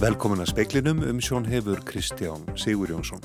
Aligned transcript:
Velkomin 0.00 0.40
að 0.40 0.54
speiklinum 0.54 1.02
um 1.04 1.18
sjón 1.20 1.44
hefur 1.44 1.82
Kristján 1.84 2.46
Sigur 2.56 2.88
Jónsson. 2.88 3.20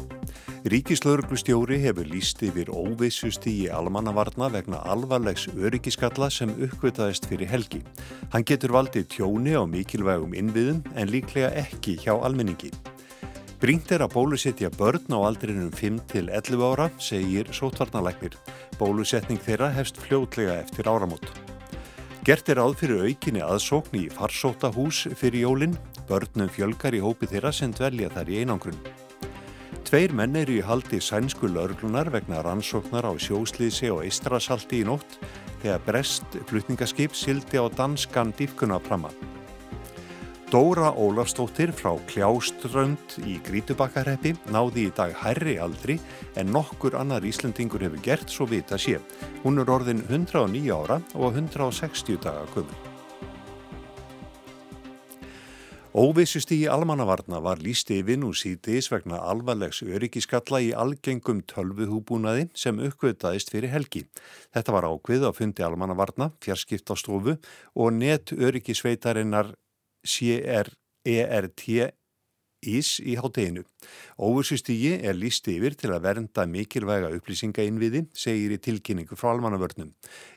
Ríkislauruglustjóri 0.68 1.78
hefur 1.80 2.10
líst 2.12 2.42
yfir 2.44 2.68
óvissust 2.68 3.48
í 3.48 3.70
almannavarna 3.72 4.50
vegna 4.52 4.82
alvarlegs 4.84 5.46
öryggiskalla 5.56 6.28
sem 6.28 6.52
uppvitaðist 6.52 7.30
fyrir 7.32 7.48
helgi. 7.48 7.80
Hann 8.36 8.44
getur 8.44 8.76
valdið 8.76 9.08
tjóni 9.16 9.56
á 9.56 9.64
mikilvægum 9.64 10.36
innviðum 10.36 10.84
en 11.00 11.16
líklega 11.16 11.54
ekki 11.64 11.96
hjá 12.04 12.12
almenningi. 12.18 12.74
Brínt 13.64 13.96
er 13.96 14.04
að 14.04 14.18
bólusetja 14.20 14.68
börn 14.76 15.16
á 15.16 15.20
aldrinum 15.32 15.72
5 15.72 16.04
til 16.12 16.28
11 16.28 16.60
ára, 16.74 16.92
segir 17.00 17.56
sótvarnalæknir. 17.56 18.36
Bólusetning 18.76 19.40
þeirra 19.40 19.72
hefst 19.72 20.04
fljótlega 20.04 20.60
eftir 20.68 20.92
áramót. 20.92 21.32
Gert 22.28 22.50
er 22.52 22.60
áð 22.60 22.82
fyrir 22.84 23.08
aukinni 23.08 23.48
aðsókn 23.48 24.02
í 24.02 24.08
farsótahús 24.12 25.06
fyrir 25.16 25.46
jólinn 25.46 25.80
Börnum 26.10 26.50
fjölgar 26.52 26.96
í 26.96 27.02
hópi 27.04 27.30
þeirra 27.32 27.52
sem 27.56 27.74
dvelja 27.74 28.12
þar 28.14 28.32
í 28.32 28.40
einangrun. 28.44 28.80
Tveir 29.86 30.16
menn 30.18 30.36
eru 30.40 30.58
í 30.58 30.66
haldi 30.66 30.98
sænsku 31.04 31.50
laurglunar 31.52 32.10
vegna 32.14 32.42
rannsóknar 32.46 33.06
á 33.06 33.14
sjóslýsi 33.22 33.92
og 33.94 34.02
eistrasalti 34.08 34.82
í 34.82 34.88
nótt 34.88 35.20
þegar 35.62 35.84
brest 35.86 36.38
flutningaskip 36.50 37.14
sildi 37.14 37.62
á 37.62 37.70
danskan 37.70 38.34
dýfkunapramma. 38.38 39.14
Dóra 40.50 40.92
Ólafstóttir 40.94 41.74
frá 41.74 41.98
Kljáströnd 42.08 43.18
í 43.26 43.40
Grítubakkarheppi 43.44 44.36
náði 44.54 44.88
í 44.88 44.96
dag 44.96 45.14
hærri 45.20 45.58
aldri 45.60 45.98
en 46.38 46.54
nokkur 46.54 46.98
annar 47.02 47.26
Íslandingur 47.26 47.84
hefur 47.86 48.04
gert 48.06 48.32
svo 48.32 48.50
vita 48.50 48.78
sé. 48.80 49.02
Hún 49.44 49.60
er 49.60 49.74
orðin 49.74 50.06
109 50.06 50.70
ára 50.72 51.02
og 51.14 51.32
160 51.34 52.22
daga 52.24 52.46
köfum. 52.54 52.95
Óvissust 55.96 56.50
í 56.52 56.66
almannavarna 56.68 57.38
var 57.40 57.62
lísti 57.64 58.02
yfir 58.02 58.18
nú 58.20 58.34
síðdeis 58.36 58.90
vegna 58.92 59.16
alvarlegs 59.32 59.78
öryggiskalla 59.86 60.60
í 60.60 60.74
algengum 60.76 61.40
tölvuhúbúnaði 61.48 62.50
sem 62.52 62.82
uppgötaðist 62.84 63.54
fyrir 63.54 63.72
helgi. 63.72 64.02
Þetta 64.52 64.76
var 64.76 64.90
ákvið 64.90 65.24
á 65.24 65.32
fundi 65.32 65.64
almannavarna, 65.64 66.34
fjarskipt 66.44 66.92
á 66.92 67.00
stofu 67.00 67.38
og 67.80 67.96
net 67.96 68.36
öryggisveitarinnar 68.36 69.54
CRERT 70.04 71.64
ís 72.66 72.92
í 73.00 73.16
hátteginu. 73.16 73.64
Óvissustígi 74.20 74.98
er 75.00 75.16
lísti 75.16 75.56
yfir 75.56 75.80
til 75.80 75.94
að 75.96 76.10
vernda 76.10 76.44
mikilvæga 76.50 77.14
upplýsingainviði, 77.16 78.10
segir 78.12 78.52
í 78.52 78.60
tilkynningu 78.60 79.16
frá 79.16 79.32
almannavörnum. 79.32 79.94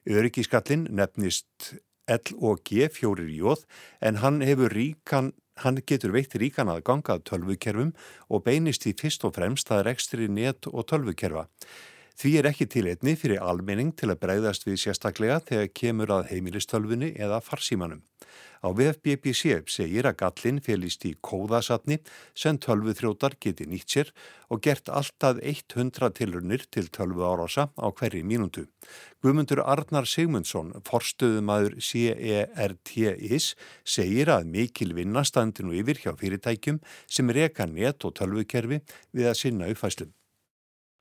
Öryggiskallin 0.06 0.86
nefnist 0.94 1.74
L 2.08 2.38
og 2.40 2.64
G 2.64 2.88
fjórir 2.92 3.28
í 3.28 3.42
jóð 3.42 3.66
en 4.00 4.22
hann 4.24 4.40
ríkan 4.72 5.34
Hann 5.58 5.80
getur 5.82 6.12
veitt 6.14 6.36
ríkan 6.38 6.70
að 6.70 6.84
ganga 6.86 7.18
tölvukerfum 7.26 7.90
og 8.30 8.44
beinist 8.46 8.84
því 8.84 8.92
fyrst 9.00 9.24
og 9.26 9.34
fremst 9.34 9.72
að 9.74 9.88
rekstri 9.88 10.28
net 10.30 10.68
og 10.70 10.86
tölvukerfa. 10.86 11.48
Því 12.18 12.32
er 12.40 12.48
ekki 12.48 12.66
til 12.66 12.88
einni 12.90 13.12
fyrir 13.14 13.44
almenning 13.46 13.92
til 13.94 14.08
að 14.10 14.18
breyðast 14.24 14.64
við 14.66 14.80
sérstaklega 14.82 15.36
þegar 15.46 15.68
kemur 15.80 16.10
að 16.16 16.32
heimilistölfunni 16.32 17.12
eða 17.14 17.38
farsímanum. 17.46 18.00
Á 18.58 18.74
VFBPC 18.74 19.60
segir 19.70 20.08
að 20.10 20.16
gallin 20.24 20.58
félist 20.58 21.06
í 21.06 21.12
kóðasatni 21.22 22.00
sem 22.34 22.58
tölvu 22.58 22.96
þrótar 22.98 23.36
geti 23.38 23.68
nýtt 23.70 23.94
sér 23.94 24.10
og 24.50 24.64
gert 24.66 24.90
alltaf 24.90 25.38
100 25.38 26.10
tilurnir 26.18 26.66
til 26.66 26.90
tölvu 26.90 27.22
árása 27.22 27.68
á 27.78 27.86
hverju 27.86 28.26
mínútu. 28.26 28.66
Guðmundur 29.22 29.62
Arnar 29.62 30.10
Sigmundsson, 30.10 30.74
forstöðumæður 30.90 31.78
CERTIS, 31.78 33.52
segir 33.86 34.34
að 34.34 34.50
mikil 34.58 34.90
vinnastandinu 34.98 35.78
yfir 35.78 36.02
hjá 36.02 36.16
fyrirtækjum 36.18 36.82
sem 37.06 37.30
reka 37.30 37.70
net 37.70 38.02
og 38.02 38.18
tölvukerfi 38.18 38.82
við 39.14 39.30
að 39.30 39.44
sinna 39.46 39.70
uppfæslum. 39.70 40.10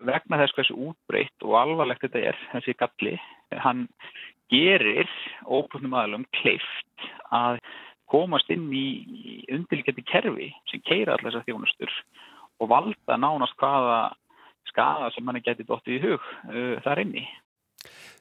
Vegna 0.06 0.38
þess 0.44 0.54
hversu 0.54 0.76
útbreytt 0.78 1.46
og 1.46 1.56
alvarlegt 1.58 2.04
þetta 2.06 2.22
er, 2.32 2.40
þessi 2.52 2.76
galli, 2.78 3.16
hann 3.64 3.88
gerir 4.54 5.10
óbrotnum 5.44 5.96
aðlum 5.98 6.28
kleift 6.38 7.08
að 7.34 7.58
komast 8.08 8.52
inn 8.54 8.70
í 8.72 9.44
undirlikjandi 9.52 10.06
kerfi 10.08 10.52
sem 10.72 10.84
keira 10.86 11.18
allar 11.18 11.34
þessar 11.34 11.48
þjónustur 11.50 11.98
og 12.62 12.70
valda 12.72 13.18
nánast 13.20 13.58
hvaða 13.60 14.00
skada 14.70 15.10
sem 15.16 15.26
manni 15.26 15.44
geti 15.44 15.66
dóttið 15.68 15.98
í 15.98 16.04
hug 16.06 16.22
uh, 16.22 16.78
þar 16.86 17.04
inni. 17.04 17.26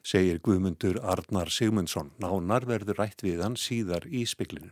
Segir 0.07 0.39
Guðmundur 0.43 0.99
Arnar 1.03 1.51
Sigmundsson. 1.51 2.13
Nánar 2.21 2.67
verður 2.69 3.01
rætt 3.01 3.23
við 3.25 3.41
hann 3.43 3.57
síðar 3.59 4.07
í 4.07 4.23
spiklinu. 4.29 4.71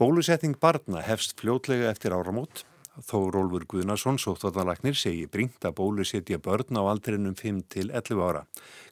Bólusetting 0.00 0.56
barna 0.58 1.04
hefst 1.06 1.36
fljótlega 1.38 1.92
eftir 1.92 2.14
áramót 2.16 2.64
Þó 3.02 3.30
Rólfur 3.34 3.64
Guðnarsson, 3.66 4.20
sóttvarnalagnir, 4.22 4.94
segi 4.94 5.24
bringt 5.26 5.64
að 5.66 5.74
bólusetja 5.80 6.38
börn 6.38 6.78
á 6.78 6.82
aldrinum 6.86 7.34
5 7.34 7.64
til 7.74 7.88
11 7.90 8.20
ára. 8.22 8.42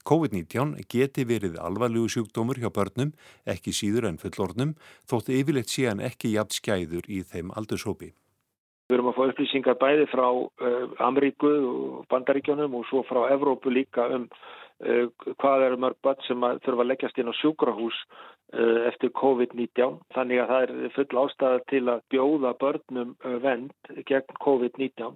COVID-19 0.03 0.73
geti 0.91 1.23
verið 1.23 1.61
alvarlegu 1.63 2.11
sjúkdómur 2.11 2.59
hjá 2.59 2.73
börnum, 2.75 3.13
ekki 3.47 3.71
síður 3.71 4.09
en 4.11 4.19
fullornum, 4.19 4.75
þótt 5.07 5.31
yfirleitt 5.31 5.71
sé 5.71 5.87
hann 5.87 6.03
ekki 6.03 6.35
jafn 6.35 6.59
skæður 6.59 7.07
í 7.07 7.23
þeim 7.23 7.55
aldurshópi. 7.55 8.11
Við 8.91 8.99
erum 8.99 9.13
að 9.13 9.17
fá 9.21 9.23
upplýsingar 9.31 9.79
bæði 9.79 10.09
frá 10.11 10.27
uh, 10.27 11.07
Ameríku 11.07 11.53
og 11.71 12.03
Bandaríkjónum 12.11 12.75
og 12.75 12.89
svo 12.91 13.05
frá 13.07 13.29
Evrópu 13.31 13.71
líka 13.71 14.09
um 14.19 14.27
hvað 14.83 15.65
eru 15.69 15.77
mörg 15.79 15.99
börn 16.03 16.25
sem 16.27 16.47
þurfa 16.65 16.83
að 16.83 16.89
leggjast 16.91 17.19
inn 17.23 17.31
á 17.31 17.35
sjúkrahús 17.39 17.99
Eh, 18.53 18.81
eftir 18.85 19.09
COVID-19 19.17 19.95
þannig 20.13 20.43
að 20.43 20.51
það 20.51 20.63
er 20.65 20.91
full 20.93 21.21
ástæða 21.23 21.61
til 21.73 21.87
að 21.89 22.03
bjóða 22.13 22.51
börnum 22.61 23.15
eh, 23.25 23.37
vend 23.41 23.71
gegn 24.11 24.35
COVID-19 24.45 25.15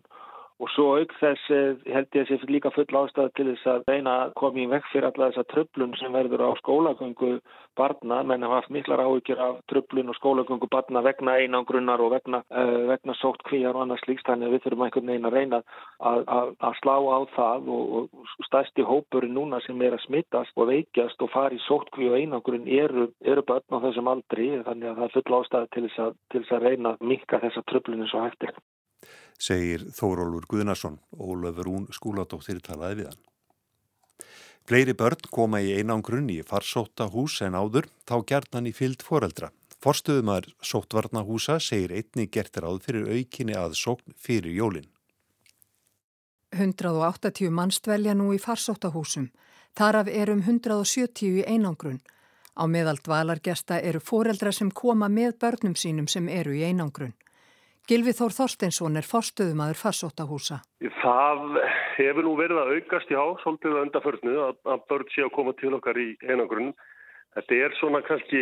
Og 0.57 0.71
svo 0.73 0.85
auk 0.97 1.11
þess 1.21 1.51
eh, 1.53 1.75
held 1.93 2.17
ég 2.17 2.23
að 2.25 2.31
sé 2.41 2.49
líka 2.49 2.71
full 2.73 2.89
ástæð 2.97 3.27
til 3.37 3.45
þess 3.51 3.67
að 3.69 3.83
reyna 3.91 4.13
að 4.23 4.31
koma 4.41 4.63
í 4.63 4.69
vekk 4.71 4.87
fyrir 4.89 5.07
alla 5.11 5.27
þessa 5.29 5.45
tröflun 5.53 5.93
sem 6.01 6.15
verður 6.17 6.45
á 6.49 6.51
skólagöngu 6.63 7.33
barna, 7.77 8.23
menn 8.25 8.47
hafa 8.47 8.63
haft 8.63 8.73
miklar 8.73 9.03
áhyggjur 9.05 9.43
af 9.47 9.59
tröflun 9.69 10.09
og 10.09 10.17
skólagöngu 10.17 10.69
barna 10.73 11.03
vegna 11.05 11.35
einangrunnar 11.43 12.01
og 12.01 12.15
vegna, 12.15 12.41
uh, 12.49 12.87
vegna 12.89 13.17
sótt 13.21 13.45
kvíjar 13.45 13.77
og 13.77 13.85
annars 13.85 14.07
líkst, 14.09 14.25
þannig 14.31 14.49
að 14.49 14.55
við 14.57 14.65
þurfum 14.65 14.85
einhvern 14.87 15.13
veginn 15.13 15.29
að 15.29 15.37
reyna 15.37 15.61
að, 16.13 16.23
að, 16.39 16.55
að 16.71 16.79
slá 16.81 16.95
á 16.97 17.19
það 17.35 17.69
og, 17.77 17.91
og 18.01 18.47
stærsti 18.49 18.87
hópurinn 18.93 19.37
núna 19.37 19.61
sem 19.67 19.83
er 19.85 19.99
að 19.99 20.07
smittast 20.07 20.57
og 20.57 20.71
veikjast 20.71 21.21
og 21.21 21.33
fari 21.35 21.61
sótt 21.67 21.93
kví 21.93 22.09
og 22.09 22.17
einangrunn 22.17 22.65
eru, 22.81 23.11
eru 23.21 23.45
börn 23.45 23.77
á 23.77 23.85
þessum 23.85 24.09
aldri, 24.15 24.49
þannig 24.65 24.89
að 24.89 25.03
það 25.03 25.11
er 25.11 25.15
full 25.19 25.39
ástæð 25.43 25.69
til 25.77 25.85
þess 25.91 26.03
að, 26.07 26.17
til 26.33 26.43
þess 26.47 26.57
að 26.57 26.67
reyna 26.71 26.95
að 26.97 27.07
minka 27.13 27.43
þessa 27.45 27.67
tröflun 27.69 28.07
eins 28.07 28.17
og 28.17 28.25
hægt 28.25 28.49
er 28.49 28.57
segir 29.39 29.87
Þórólfur 29.95 30.47
Guðnarsson, 30.51 30.99
Ólafur 31.13 31.71
Ún 31.73 31.87
skúladóttir 31.93 32.61
talaði 32.65 33.03
við 33.03 33.11
hann. 33.13 33.23
Fleiri 34.67 34.97
börn 34.99 35.29
koma 35.31 35.61
í 35.63 35.77
einangrunn 35.79 36.27
í 36.33 36.41
farsóta 36.43 37.07
hús 37.13 37.39
en 37.47 37.55
áður, 37.55 37.87
þá 38.09 38.17
gerðnan 38.27 38.67
í 38.67 38.73
fyllt 38.75 39.05
foreldra. 39.07 39.53
Forstuðumar 39.79 40.49
sóttvarnahúsa 40.65 41.61
segir 41.63 41.93
einni 41.95 42.27
gertir 42.27 42.67
áð 42.67 42.81
fyrir 42.89 43.11
aukinni 43.13 43.55
að 43.55 43.77
sókn 43.79 44.17
fyrir 44.19 44.57
jólinn. 44.57 44.89
180 46.57 47.53
manns 47.53 47.79
dvelja 47.85 48.15
nú 48.17 48.33
í 48.35 48.41
farsóttahúsum. 48.43 49.29
Þaraf 49.77 50.09
er 50.09 50.33
um 50.33 50.43
170 50.43 51.43
í 51.43 51.45
einangrunn. 51.45 52.01
Á 52.57 52.65
meðal 52.67 52.97
dvalargesta 53.05 53.79
eru 53.85 54.01
foreldra 54.01 54.51
sem 54.51 54.71
koma 54.73 55.11
með 55.13 55.37
börnum 55.45 55.77
sínum 55.77 56.09
sem 56.09 56.29
eru 56.33 56.57
í 56.57 56.65
einangrunn. 56.65 57.15
Gilvi 57.87 58.11
Þór 58.19 58.33
Þorsteinsson 58.35 58.99
er 58.99 59.07
forstöðumadur 59.07 59.79
farsóttahúsa. 59.79 60.57
Það 60.83 61.59
hefur 61.95 62.25
nú 62.27 62.33
verið 62.35 62.59
að 62.59 62.71
aukast 62.75 63.13
já, 63.15 63.21
svolítið 63.45 63.77
undarförnu 63.85 64.33
að, 64.43 64.57
að 64.75 64.81
börn 64.91 65.13
sé 65.15 65.23
að 65.23 65.35
koma 65.37 65.53
til 65.61 65.71
okkar 65.77 66.01
í 66.03 66.09
einangrunn. 66.27 66.73
Þetta 67.37 67.59
er 67.63 67.77
svona 67.79 68.01
kannski 68.03 68.41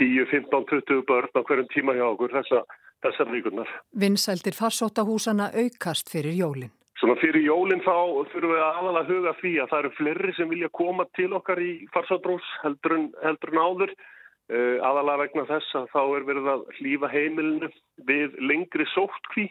10, 0.00 0.24
15, 0.30 0.64
20 0.70 1.02
börn 1.10 1.28
á 1.36 1.40
hverjum 1.44 1.68
tíma 1.74 1.96
hjá 1.98 2.06
okkur 2.06 2.32
þessa, 2.38 2.62
þessar 3.04 3.34
vikurnar. 3.34 3.74
Vinsældir 3.92 4.56
farsóttahúsana 4.56 5.50
aukast 5.60 6.08
fyrir 6.08 6.38
jólinn. 6.38 6.72
Svona 7.02 7.18
fyrir 7.20 7.44
jólinn 7.44 7.84
þá 7.84 7.96
þurfum 8.32 8.54
við 8.54 8.62
aðalega 8.64 9.02
að 9.02 9.12
huga 9.12 9.34
því 9.42 9.52
að 9.60 9.68
það 9.74 9.82
eru 9.82 9.92
fleiri 9.98 10.32
sem 10.38 10.48
vilja 10.54 10.72
koma 10.80 11.04
til 11.20 11.28
okkar 11.36 11.60
í 11.60 11.74
farsóttrús 11.92 12.48
heldur 12.64 12.96
en, 12.96 13.06
heldur 13.26 13.52
en 13.52 13.60
áður. 13.60 13.94
Uh, 14.50 14.80
aðalega 14.82 15.20
vegna 15.20 15.42
þess 15.46 15.74
að 15.78 15.84
þá 15.92 16.00
er 16.02 16.24
verið 16.26 16.46
að 16.50 16.62
hlýfa 16.80 17.08
heimilinu 17.12 17.68
við 18.08 18.32
lengri 18.42 18.86
sóttkví 18.90 19.44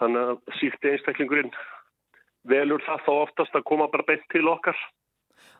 þannig 0.00 0.32
að 0.32 0.56
síkti 0.58 0.90
einstaklingurinn 0.90 1.52
velur 2.50 2.82
það 2.82 3.04
þá 3.06 3.12
oftast 3.12 3.54
að 3.54 3.66
koma 3.70 3.86
bara 3.92 4.06
beint 4.08 4.26
til 4.34 4.42
okkar. 4.50 4.80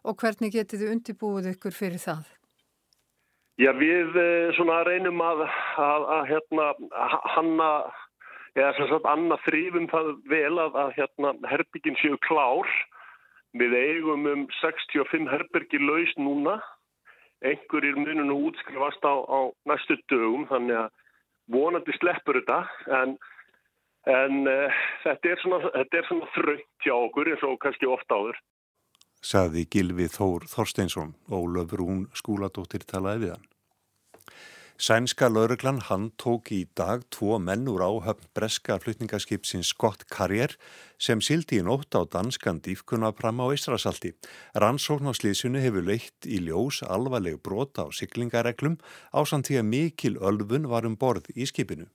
Og 0.03 0.19
hvernig 0.19 0.51
getið 0.57 0.83
þið 0.83 0.93
undibúið 0.97 1.49
ykkur 1.53 1.79
fyrir 1.79 2.03
það? 2.03 2.27
Já, 3.63 3.71
við 3.79 4.19
uh, 4.19 4.51
svona 4.59 4.83
reynum 4.89 5.23
að, 5.23 5.47
að, 5.87 6.11
að 6.17 6.27
hérna, 6.33 6.69
hanna, 7.37 7.71
eða 8.59 8.75
sem 8.81 8.91
sagt 8.91 9.11
annað 9.15 9.47
þrýfum 9.47 9.91
það 9.95 10.11
vel 10.33 10.55
að, 10.65 10.81
að 10.83 10.95
hérna, 10.99 11.37
herbyggin 11.55 12.01
séu 12.03 12.19
klár. 12.27 12.67
Við 13.57 13.79
eigum 13.79 14.27
um 14.27 14.49
65 14.59 15.31
herbyggi 15.31 15.79
laus 15.87 16.19
núna 16.19 16.59
einhverjir 17.45 17.97
munum 17.99 18.49
útskrifast 18.49 19.03
á, 19.05 19.15
á 19.27 19.41
næstu 19.69 19.99
dögum 20.11 20.47
þannig 20.51 20.79
að 20.87 20.93
vonandi 21.53 21.95
sleppur 21.97 22.41
þetta 22.41 22.61
en, 23.01 23.17
en 24.11 24.47
uh, 24.51 24.85
þetta 25.05 25.33
er 25.33 25.43
svona, 25.43 25.73
svona 26.09 26.31
þröngt 26.37 26.87
hjá 26.87 26.95
okkur 26.95 27.33
eins 27.33 27.45
og 27.47 27.59
kannski 27.63 27.91
ofta 27.91 28.21
áður. 28.21 28.41
Saði 29.27 29.67
Gilvi 29.73 30.07
Þór 30.13 30.47
Þorsteinsson 30.51 31.15
og 31.33 31.51
Löfrún 31.55 32.07
skúladóttir 32.15 32.87
talaði 32.87 33.27
við 33.27 33.37
hann. 33.37 33.47
Sænska 34.79 35.29
lauruglan 35.33 35.79
hann 35.81 36.11
tók 36.21 36.51
í 36.53 36.67
dag 36.77 37.07
tvo 37.09 37.39
menn 37.41 37.65
úr 37.65 37.81
áhöfn 37.81 38.27
breska 38.37 38.77
flutningaskipsins 38.77 39.71
Scott 39.73 40.05
Carrier 40.13 40.53
sem 41.01 41.23
sildi 41.25 41.63
í 41.63 41.65
nótt 41.65 41.97
á 41.97 42.05
danskan 42.05 42.61
dýfkunapram 42.61 43.41
á 43.41 43.57
Ísrasalti. 43.57 44.13
Rannsókn 44.53 45.09
á 45.09 45.17
slísunu 45.17 45.65
hefur 45.65 45.81
leitt 45.81 46.29
í 46.29 46.43
ljós 46.45 46.83
alvarleg 46.85 47.41
brota 47.41 47.89
á 47.89 47.91
siglingareglum 47.91 48.77
á 49.17 49.25
samtíða 49.25 49.65
mikil 49.65 50.21
ölfun 50.21 50.69
var 50.69 50.85
um 50.85 51.01
borð 51.01 51.33
í 51.33 51.49
skipinu. 51.49 51.89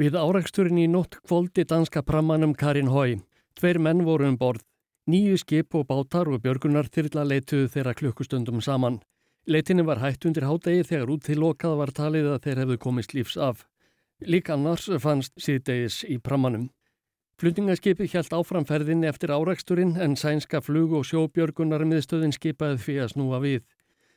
Við 0.00 0.16
áreiksturinn 0.16 0.80
í 0.80 0.88
nótt 0.88 1.20
kvóldi 1.20 1.68
danska 1.68 2.00
prammanum 2.00 2.56
Karin 2.56 2.88
Hói. 2.88 3.20
Tveir 3.60 3.76
menn 3.76 4.06
voru 4.08 4.32
um 4.32 4.40
borð. 4.40 4.64
Nýju 5.04 5.36
skip 5.36 5.76
og 5.76 5.84
bátar 5.92 6.32
og 6.32 6.40
björgunar 6.40 6.88
þyrla 6.88 7.28
leituðu 7.28 7.68
þeirra 7.68 7.92
klukkustundum 7.92 8.64
saman. 8.64 9.02
Leitinni 9.46 9.84
var 9.84 9.98
hætt 10.00 10.24
undir 10.24 10.46
hádegi 10.48 10.86
þegar 10.88 11.10
út 11.12 11.26
til 11.26 11.42
lokað 11.42 11.74
var 11.76 11.90
talið 11.92 12.30
að 12.32 12.44
þeir 12.46 12.60
hefðu 12.62 12.76
komist 12.80 13.12
lífs 13.12 13.34
af. 13.36 13.66
Lík 14.24 14.48
annars 14.48 14.86
fannst 15.04 15.34
síðdegis 15.36 15.98
í 16.08 16.16
prammanum. 16.16 16.70
Flutningaskipi 17.36 18.06
hjælt 18.08 18.32
áframferðinni 18.32 19.10
eftir 19.10 19.34
áræksturinn 19.34 19.98
en 20.00 20.16
sænska 20.16 20.62
flug 20.64 20.94
og 20.96 21.04
sjóbjörgunar 21.04 21.84
miðstöðin 21.84 22.32
skipaði 22.32 22.80
því 22.86 22.96
að 23.04 23.12
snúa 23.12 23.42
við. 23.44 23.60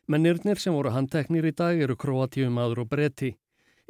Mennirnir 0.07 0.63
sem 0.63 0.77
voru 0.77 0.95
handteknir 0.95 1.49
í 1.49 1.51
dag 1.51 1.75
eru 1.75 1.97
Kroatíum 1.99 2.61
aður 2.63 2.85
og 2.85 2.91
bretti. 2.93 3.33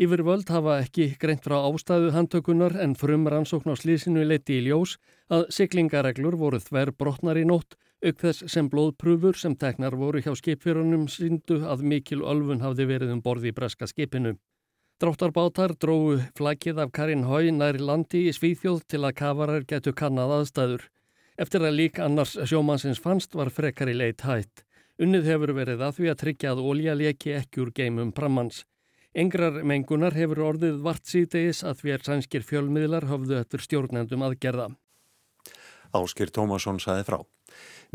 Yfir 0.01 0.23
völd 0.25 0.49
hafa 0.49 0.79
ekki 0.81 1.11
greint 1.21 1.45
frá 1.45 1.59
ástæðu 1.59 2.15
handtökunar 2.17 2.79
en 2.81 2.97
frum 2.97 3.29
rannsókn 3.29 3.73
á 3.73 3.75
slísinu 3.77 4.25
leiti 4.25 4.57
í 4.57 4.65
ljós 4.65 4.97
að 5.29 5.51
siglingareglur 5.53 6.37
voru 6.37 6.57
þver 6.61 6.95
brotnar 6.97 7.37
í 7.37 7.45
nótt 7.45 7.77
auk 8.05 8.19
þess 8.21 8.45
sem 8.51 8.67
blóðprúfur 8.69 9.37
sem 9.37 9.55
teknar 9.57 9.95
voru 9.97 10.21
hjá 10.21 10.33
skipfjörunum 10.37 11.07
síndu 11.09 11.63
að 11.65 11.83
mikil 11.93 12.21
ölfun 12.21 12.61
hafði 12.61 12.85
verið 12.91 13.15
um 13.15 13.23
borði 13.25 13.51
í 13.51 13.55
breska 13.57 13.87
skipinu. 13.89 14.35
Dráttarbátar 15.01 15.75
dróðu 15.77 16.23
flækið 16.37 16.79
af 16.81 16.93
Karin 16.93 17.25
Hói 17.29 17.51
næri 17.53 17.81
landi 17.81 18.23
í 18.29 18.33
Svíþjóð 18.33 18.85
til 18.89 19.03
að 19.05 19.17
kafarar 19.19 19.65
getu 19.69 19.93
kannad 19.93 20.33
aðstæður. 20.39 20.87
Eftir 21.37 21.61
að 21.61 21.77
lík 21.77 21.99
annars 22.01 22.33
sjómansins 22.49 23.01
fannst 23.01 23.37
var 23.37 23.53
frekar 23.53 23.91
í 23.91 23.97
leit 23.97 24.25
hætt. 24.25 24.63
Unnið 24.97 25.29
hefur 25.29 25.53
verið 25.53 25.83
að 25.85 25.99
því 25.99 26.09
að 26.09 26.19
tryggja 26.23 26.55
að 26.55 26.63
ólja 26.65 26.97
leki 26.97 27.35
ekki 27.37 27.61
úr 27.61 27.71
geimum 27.77 28.09
prammans. 28.17 28.63
Engrar 29.13 29.61
mengunar 29.61 30.17
hefur 30.17 30.41
orðið 30.47 30.81
vart 30.85 31.05
síðdegis 31.05 31.61
að 31.65 31.83
því 31.83 31.93
er 31.93 32.03
sænskir 32.05 32.45
fjölmiðlar 32.45 33.05
höfðu 33.09 33.37
eftir 33.37 33.61
stjórnendum 33.61 34.25
aðgerða. 34.25 34.71
Áskir 35.95 36.31
Tómasson 36.33 36.81
saði 36.83 37.05
frá. 37.07 37.19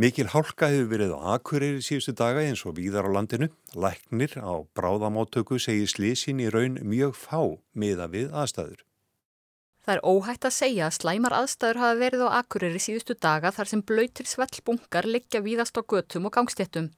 Mikil 0.00 0.30
hálka 0.32 0.70
hefur 0.72 0.88
verið 0.88 1.12
á 1.12 1.36
Akureyri 1.36 1.82
síðustu 1.84 2.14
daga 2.16 2.40
eins 2.40 2.62
og 2.64 2.78
víðar 2.78 3.04
á 3.04 3.10
landinu. 3.12 3.50
Læknir 3.76 4.38
á 4.40 4.64
bráðamáttöku 4.72 5.60
segir 5.60 5.90
slísin 5.92 6.40
í 6.40 6.48
raun 6.48 6.80
mjög 6.80 7.12
fá 7.18 7.60
miða 7.76 8.08
við 8.08 8.32
aðstæður. 8.32 8.80
Það 9.82 9.96
er 9.96 10.04
óhætt 10.06 10.46
að 10.46 10.54
segja 10.54 10.86
að 10.86 10.96
slæmar 11.00 11.34
aðstæður 11.36 11.80
hafa 11.82 12.00
verið 12.00 12.24
á 12.24 12.28
Akureyri 12.38 12.80
síðustu 12.80 13.16
daga 13.18 13.50
þar 13.52 13.68
sem 13.68 13.82
blöytir 13.82 14.30
svellbungar 14.30 15.08
liggja 15.10 15.42
víðast 15.42 15.76
á 15.76 15.82
götum 15.82 16.30
og 16.30 16.36
gangstéttum. 16.38 16.92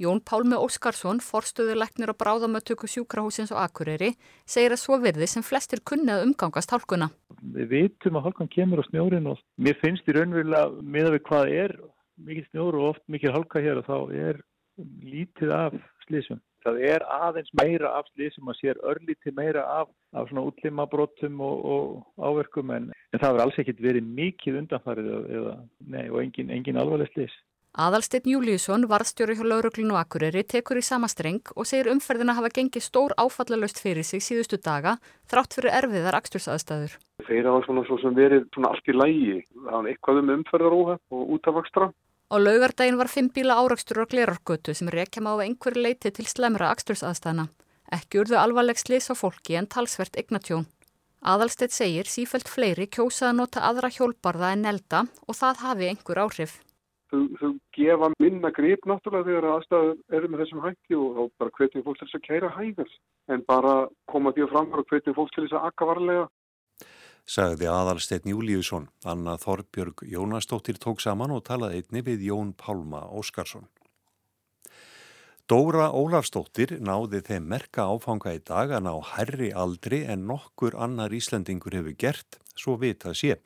Jón 0.00 0.22
Pálmi 0.24 0.56
Óskarsson, 0.56 1.18
forstöðurleiknir 1.20 2.08
og 2.08 2.16
bráðamöttöku 2.22 2.88
sjúkrahúsins 2.88 3.50
og 3.52 3.60
Akureyri, 3.60 4.14
segir 4.48 4.72
að 4.72 4.80
svo 4.80 4.96
virði 5.02 5.26
sem 5.28 5.44
flestir 5.44 5.82
kunni 5.84 6.08
að 6.14 6.22
umgangast 6.24 6.72
hálkuna. 6.72 7.10
Við 7.44 7.66
veitum 7.74 8.16
að 8.16 8.30
hálkan 8.30 8.48
kemur 8.48 8.80
á 8.80 8.88
snjórin 8.88 9.28
og 9.28 9.42
mér 9.60 9.76
finnst 9.82 10.08
í 10.08 10.14
raunverulega 10.16 10.80
með 10.80 11.08
að 11.10 11.16
við 11.16 11.26
hvað 11.28 11.52
er 11.64 11.74
mikið 12.16 12.46
snjór 12.48 12.78
og 12.78 12.86
oft 12.94 13.04
mikið 13.12 13.36
halka 13.36 13.62
hér 13.66 13.82
og 13.82 13.90
þá 13.90 13.98
er 14.22 14.40
lítið 15.04 15.52
af 15.58 15.76
slísum. 16.06 16.40
Það 16.64 16.80
er 16.88 17.04
aðeins 17.04 17.52
meira 17.60 17.92
af 18.00 18.08
slísum 18.14 18.48
að 18.52 18.58
sér 18.62 18.80
örlítið 18.80 19.36
meira 19.36 19.66
af, 19.82 19.92
af 20.16 20.32
svona 20.32 20.46
útlimabrótum 20.48 21.44
og, 21.44 21.62
og 21.74 22.24
áverkum 22.24 22.72
en, 22.72 22.88
en 23.12 23.20
það 23.20 23.36
verður 23.36 23.44
alls 23.46 23.60
ekkit 23.60 23.84
verið 23.84 24.10
mikið 24.16 24.58
undanfarið 24.64 25.12
eða, 25.40 25.54
nei, 25.92 26.06
og 26.08 26.20
engin, 26.24 26.52
engin 26.56 26.80
alvarleg 26.80 27.12
slís. 27.12 27.36
Aðalsteinn 27.70 28.26
Júliusson, 28.26 28.88
varstjóri 28.90 29.36
hjá 29.38 29.44
lauruglun 29.46 29.92
og 29.94 30.00
Akureyri, 30.00 30.42
tekur 30.42 30.80
í 30.80 30.82
sama 30.82 31.06
streng 31.06 31.52
og 31.54 31.68
segir 31.70 31.92
umferðina 31.92 32.34
hafa 32.34 32.48
gengið 32.50 32.82
stór 32.82 33.12
áfallalöst 33.14 33.78
fyrir 33.78 34.02
sig 34.02 34.24
síðustu 34.26 34.58
daga 34.58 34.96
þrátt 35.30 35.54
fyrir 35.54 35.76
erfiðar 35.78 36.16
axtursaðstæður. 36.18 36.96
Þeir 37.28 37.46
hafa 37.46 37.60
svona 37.68 37.84
svo 37.86 37.98
sem 38.02 38.16
verið 38.16 38.48
svona 38.50 38.72
allt 38.74 38.90
í 38.90 38.94
lægi, 38.96 39.36
það 39.54 39.76
var 39.76 39.88
eitthvað 39.92 40.18
um 40.18 40.32
umferðaróha 40.34 40.96
og 41.14 41.30
útavakstra. 41.36 41.88
Á 42.30 42.36
laugardaginn 42.42 42.98
var 42.98 43.10
fimm 43.10 43.28
bíla 43.30 43.58
árakstur 43.62 44.02
á 44.02 44.10
Glerargötu 44.10 44.74
sem 44.74 44.90
rekja 44.90 45.22
má 45.22 45.30
á 45.38 45.42
einhverju 45.46 45.84
leiti 45.84 46.10
til 46.10 46.26
slemra 46.26 46.72
akstursaðstæðna. 46.74 47.46
Ekki 47.94 48.24
urðu 48.24 48.38
alvarleg 48.38 48.82
slis 48.82 49.06
á 49.10 49.14
fólki 49.14 49.54
en 49.58 49.70
talsvert 49.70 50.18
eignatjón. 50.18 50.66
Aðalstett 51.22 51.74
segir 51.74 52.10
sífælt 52.10 52.50
fleiri 52.50 52.88
kjósa 52.90 53.28
að 53.30 53.38
nota 53.42 53.62
aðra 53.66 53.90
hjólbarða 53.94 54.52
en 54.56 54.66
nelda 54.66 55.04
og 55.28 55.38
það 55.38 55.64
hafi 55.66 55.90
einhver 55.90 56.22
áhrif. 56.22 56.58
Þau, 57.10 57.22
þau 57.40 57.52
gefa 57.74 58.08
minna 58.22 58.50
grip 58.54 58.84
náttúrulega 58.86 59.26
þegar 59.26 59.46
aðstæður 59.52 60.18
eru 60.18 60.28
með 60.30 60.42
þessum 60.44 60.60
hætti 60.62 60.98
og 60.98 61.16
þá 61.16 61.22
bara 61.42 61.54
hvetjum 61.58 61.86
fólk 61.86 61.98
til 61.98 62.06
þess 62.06 62.18
að 62.20 62.26
kæra 62.28 62.50
hægast 62.54 63.00
en 63.34 63.42
bara 63.48 63.72
koma 64.12 64.34
því 64.36 64.44
að 64.46 64.52
framfara 64.52 64.84
og 64.84 64.92
hvetjum 64.92 65.16
fólk 65.16 65.32
til 65.34 65.46
þess 65.46 65.58
að 65.58 65.66
akka 65.70 65.88
varlega 65.90 66.28
sagði 67.30 67.68
aðalsteinn 67.70 68.30
Júliusson. 68.32 68.88
Anna 69.06 69.36
Þorbjörg 69.38 70.02
Jónastóttir 70.10 70.80
tók 70.82 71.02
saman 71.02 71.34
og 71.34 71.44
talaði 71.46 71.82
einni 71.82 72.02
við 72.06 72.24
Jón 72.30 72.54
Pálma 72.58 73.04
Óskarsson. 73.06 73.68
Dóra 75.50 75.88
Ólafstóttir 75.90 76.76
náði 76.78 77.24
þeim 77.26 77.48
merka 77.50 77.88
áfanga 77.90 78.36
í 78.36 78.38
dag 78.46 78.70
að 78.70 78.84
ná 78.86 78.92
herri 79.16 79.48
aldri 79.50 79.98
en 80.06 80.22
nokkur 80.28 80.76
annar 80.78 81.10
Íslandingur 81.10 81.74
hefur 81.74 81.96
gert, 81.98 82.38
svo 82.54 82.76
vita 82.78 83.10
sé. 83.18 83.40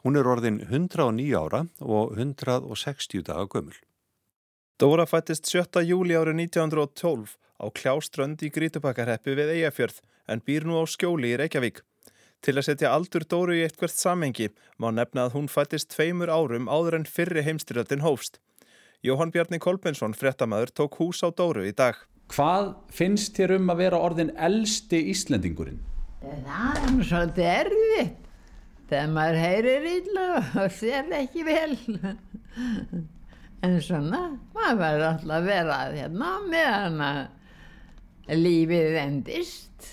Hún 0.00 0.16
er 0.16 0.24
orðin 0.24 0.62
109 0.64 1.36
ára 1.36 1.66
og 1.84 2.16
160 2.16 3.26
daga 3.28 3.44
gömul. 3.44 3.76
Dóra 4.80 5.04
fættist 5.04 5.52
7. 5.52 5.84
júli 5.84 6.16
árið 6.16 6.40
1912 6.48 7.36
á 7.60 7.66
Kljáströnd 7.76 8.40
í 8.40 8.48
Grítupakkarheppi 8.56 9.36
við 9.36 9.52
Eyjafjörð 9.58 10.00
en 10.32 10.40
býr 10.40 10.64
nú 10.64 10.80
á 10.80 10.88
skjóli 10.88 11.34
í 11.34 11.40
Reykjavík. 11.44 11.84
Til 12.40 12.56
að 12.56 12.70
setja 12.70 12.96
aldur 12.96 13.28
Dóru 13.28 13.60
í 13.60 13.66
eitthvert 13.66 13.92
samengi 13.92 14.48
má 14.80 14.88
nefna 14.96 15.28
að 15.28 15.36
hún 15.36 15.52
fættist 15.52 15.92
tveimur 15.92 16.32
árum 16.32 16.72
áður 16.72 17.02
en 17.02 17.10
fyrri 17.18 17.44
heimstyrjöldin 17.44 18.00
hófst. 18.00 18.40
Jóhann 19.00 19.30
Bjarni 19.32 19.56
Kolbensson, 19.56 20.12
frettamæður, 20.12 20.70
tók 20.76 20.98
hús 21.00 21.22
á 21.24 21.32
Dóru 21.32 21.62
í 21.64 21.70
dag. 21.72 21.96
Hvað 22.28 22.74
finnst 22.92 23.32
þér 23.38 23.54
um 23.56 23.72
að 23.72 23.80
vera 23.80 24.00
orðin 24.04 24.32
elsti 24.36 25.00
Íslendingurinn? 25.08 25.78
Það 26.20 26.82
er 26.82 26.98
svolítið 27.08 27.48
erfitt. 27.54 28.28
Þegar 28.90 29.08
maður 29.14 29.40
heyrir 29.40 29.88
illa 29.94 30.26
og 30.66 30.76
sér 30.76 31.08
ekki 31.16 31.46
vel. 31.48 31.78
En 33.64 33.80
svona, 33.80 34.22
maður 34.52 34.78
verður 34.84 35.08
alltaf 35.08 35.34
að 35.38 35.48
vera 35.48 35.80
hérna 35.96 36.36
meðan 36.52 37.02
að 37.08 38.38
lífið 38.44 39.02
endist. 39.06 39.92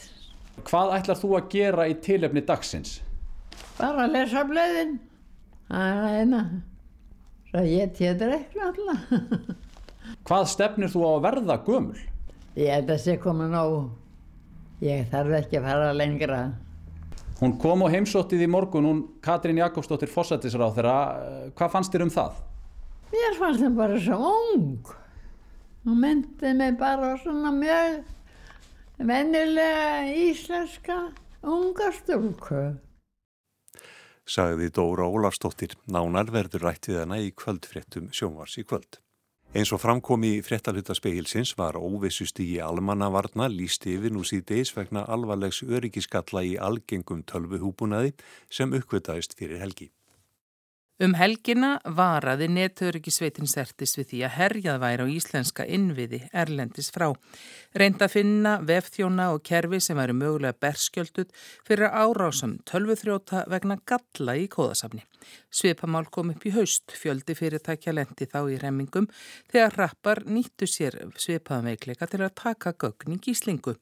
Hvað 0.68 0.98
ætlar 1.00 1.24
þú 1.24 1.36
að 1.40 1.52
gera 1.56 1.88
í 1.88 2.00
tilöfni 2.04 2.44
dagsins? 2.44 2.98
Bara 3.80 4.04
að 4.04 4.18
lesa 4.20 4.44
blöðin. 4.52 4.98
Það 5.72 5.94
er 5.96 6.26
eina. 6.26 6.48
Svo 7.48 7.64
ég 7.64 7.94
tétur 7.96 8.34
ekki 8.36 8.60
alltaf. 8.60 9.14
Hvað 10.28 10.48
stefnir 10.52 10.92
þú 10.92 11.04
á 11.08 11.10
að 11.14 11.26
verða 11.26 11.58
gömul? 11.68 12.00
Ég 12.58 12.74
held 12.74 12.92
að 12.92 13.04
sé 13.04 13.16
komin 13.22 13.56
á. 13.56 13.66
Ég 14.84 15.08
þarf 15.12 15.38
ekki 15.40 15.60
að 15.60 15.68
fara 15.70 15.94
lengra. 15.96 16.40
Hún 17.38 17.54
kom 17.62 17.86
á 17.86 17.88
heimsóttið 17.94 18.44
í 18.48 18.50
morgun, 18.50 18.88
hún 18.90 19.02
Katrín 19.24 19.60
Jakobsdóttir 19.62 20.10
Fossættisráð 20.10 20.78
þeirra. 20.80 20.98
Hvað 21.58 21.74
fannst 21.76 21.94
þér 21.94 22.06
um 22.08 22.14
það? 22.14 22.40
Mér 23.14 23.38
fannst 23.40 23.64
það 23.64 23.78
bara 23.78 24.00
svo 24.02 24.32
ung. 24.32 24.92
Hún 25.88 26.02
myndi 26.04 26.54
mig 26.58 26.76
bara 26.80 27.14
svona 27.22 27.54
mjög 27.56 28.02
vennilega 28.98 30.10
íslenska 30.28 30.98
unga 31.46 31.92
stúlku. 31.96 32.64
Sagði 34.28 34.68
Dóra 34.76 35.06
Ólafstóttir, 35.08 35.78
nánar 35.88 36.28
verður 36.36 36.68
rætt 36.68 36.90
við 36.90 36.98
hana 37.00 37.22
í 37.24 37.30
kvöldfréttum 37.32 38.10
sjónvars 38.12 38.58
í 38.60 38.66
kvöld. 38.68 39.00
Eins 39.56 39.72
og 39.72 39.80
framkomi 39.80 40.34
í 40.36 40.42
fréttalutaspegilsins 40.44 41.54
var 41.56 41.80
óvissust 41.80 42.42
í 42.44 42.58
almannavarna 42.60 43.48
líst 43.48 43.88
yfir 43.88 44.12
nú 44.12 44.26
síðdeis 44.28 44.74
vegna 44.76 45.06
alvarlegs 45.08 45.62
öryggiskalla 45.64 46.44
í 46.44 46.58
algengum 46.60 47.24
tölvuhúbunaði 47.32 48.12
sem 48.52 48.76
uppvitaðist 48.76 49.38
fyrir 49.40 49.64
helgi. 49.64 49.88
Um 50.98 51.14
helgina 51.14 51.76
varaði 51.86 52.48
netöryggissveitin 52.50 53.48
sertis 53.48 53.92
við 54.00 54.08
því 54.12 54.22
að 54.26 54.32
herjað 54.34 54.80
væri 54.82 55.04
á 55.06 55.08
íslenska 55.14 55.66
innviði 55.70 56.24
erlendis 56.34 56.90
frá. 56.90 57.12
Reynda 57.78 58.08
að 58.08 58.14
finna 58.16 58.54
vefþjóna 58.66 59.28
og 59.36 59.44
kerfi 59.46 59.80
sem 59.84 59.98
væri 60.00 60.16
mögulega 60.18 60.56
berskjöldut 60.64 61.34
fyrir 61.68 61.92
árásam 61.92 62.56
tölvuþróta 62.70 63.44
vegna 63.52 63.78
galla 63.86 64.38
í 64.40 64.48
kóðasafni. 64.50 65.04
Svipamál 65.52 66.08
kom 66.14 66.32
upp 66.32 66.46
í 66.48 66.54
haust, 66.56 66.94
fjöldi 66.96 67.36
fyrirtækja 67.38 67.94
lendi 67.94 68.26
þá 68.30 68.40
í 68.54 68.58
remmingum 68.62 69.10
þegar 69.52 69.78
rappar 69.82 70.24
nýttu 70.26 70.70
sér 70.70 70.96
svipaðanveikleika 71.20 72.08
til 72.08 72.22
að 72.24 72.36
taka 72.40 72.74
gögn 72.80 73.18
í 73.18 73.20
gíslingu. 73.28 73.76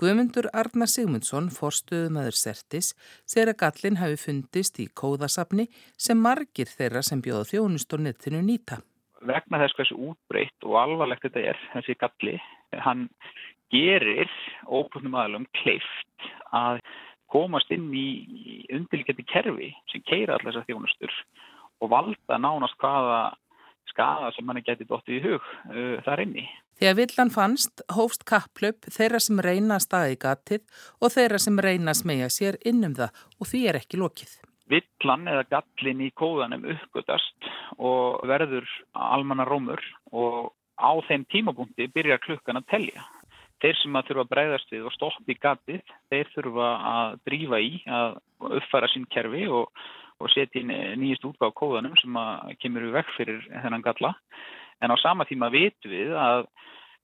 Guðmundur 0.00 0.50
Arnar 0.52 0.90
Sigmundsson, 0.90 1.52
forstuðumæður 1.54 2.36
sertis, 2.36 2.94
segir 3.24 3.54
að 3.54 3.60
gallin 3.62 4.02
hafi 4.02 4.18
fundist 4.20 4.80
í 4.82 4.88
kóðasafni 4.92 5.68
sem 5.96 6.18
marg 6.18 6.48
margir 6.48 6.70
þeirra 6.70 7.02
sem 7.02 7.20
bjóða 7.20 7.46
þjónust 7.50 7.92
og 7.92 8.00
netinu 8.00 8.40
nýta. 8.42 8.80
Vegna 9.20 9.58
þess 9.62 9.74
hversu 9.76 9.96
útbreytt 9.98 10.64
og 10.64 10.76
alvarlegt 10.78 11.24
þetta 11.26 11.40
er, 11.50 11.58
þessi 11.74 11.96
galli, 11.98 12.36
hann 12.76 13.08
gerir 13.72 14.30
óbrúnum 14.64 15.16
aðlum 15.18 15.46
kleift 15.60 16.30
að 16.56 16.80
komast 17.28 17.70
inn 17.74 17.90
í 17.92 18.64
undirlikjandi 18.72 19.26
kerfi 19.28 19.72
sem 19.92 20.04
keira 20.08 20.38
allar 20.38 20.54
þessar 20.54 20.68
þjónustur 20.70 21.18
og 21.84 21.92
valda 21.92 22.40
nánast 22.40 22.78
hvaða 22.80 23.20
skada 23.88 24.32
sem 24.34 24.46
manni 24.48 24.64
geti 24.64 24.86
dóttið 24.88 25.18
í 25.18 25.22
hug 25.26 25.44
uh, 25.44 26.00
þar 26.06 26.24
inni. 26.24 26.44
Þegar 26.78 26.98
villan 27.00 27.32
fannst, 27.34 27.82
hófst 27.90 28.24
kapplöp 28.28 28.86
þeirra 28.94 29.20
sem 29.22 29.40
reyna 29.42 29.78
að 29.78 29.86
staði 29.86 30.18
gatið 30.22 30.84
og 31.02 31.14
þeirra 31.14 31.40
sem 31.42 31.58
reyna 31.64 31.96
smegja 31.96 32.28
sér 32.32 32.60
innum 32.68 32.94
það 32.98 33.24
og 33.38 33.50
því 33.50 33.64
er 33.68 33.80
ekki 33.80 34.00
lokið 34.00 34.36
villan 34.68 35.24
eða 35.32 35.46
gallin 35.48 36.02
í 36.04 36.10
kóðanum 36.18 36.66
uppgötast 36.74 37.48
og 37.80 38.20
verður 38.28 38.68
almanna 38.92 39.46
rómur 39.48 39.80
og 40.12 40.52
á 40.78 40.90
þeim 41.08 41.24
tímabúndi 41.32 41.88
byrjar 41.94 42.22
klukkan 42.24 42.60
að 42.60 42.68
telja. 42.72 43.04
Þeir 43.58 43.78
sem 43.80 43.96
að 43.98 44.08
þurfa 44.08 44.24
að 44.24 44.32
breyðast 44.32 44.72
við 44.74 44.84
og 44.86 44.94
stoppa 44.94 45.32
í 45.32 45.38
gatið, 45.42 45.94
þeir 46.12 46.28
þurfa 46.34 46.68
að 46.90 47.16
drífa 47.26 47.58
í 47.58 47.72
að 47.90 48.18
uppfæra 48.60 48.90
sín 48.92 49.08
kerfi 49.10 49.48
og, 49.50 49.72
og 50.22 50.30
setja 50.30 50.62
inn 50.62 50.70
nýjist 51.02 51.26
útgáð 51.26 51.56
kóðanum 51.58 51.96
sem 51.98 52.20
að 52.22 52.54
kemur 52.62 52.86
við 52.86 52.98
vekk 53.00 53.10
fyrir 53.16 53.40
þennan 53.50 53.86
galla. 53.86 54.12
En 54.78 54.94
á 54.94 54.96
sama 55.02 55.26
tíma 55.26 55.50
vitum 55.50 55.90
við 55.90 56.14
að 56.14 56.44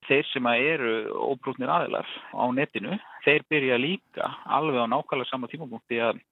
þeir 0.07 0.29
sem 0.29 0.47
að 0.47 0.69
eru 0.69 0.93
óbrútnir 1.33 1.71
aðilar 1.71 2.07
á 2.31 2.45
netinu, 2.55 2.95
þeir 3.25 3.43
byrja 3.51 3.81
líka 3.81 4.31
alveg 4.45 4.79
á 4.79 4.87
nákvæmlega 4.87 5.31
sama 5.31 5.51
tímabúndi 5.51 5.99
að 5.99 6.23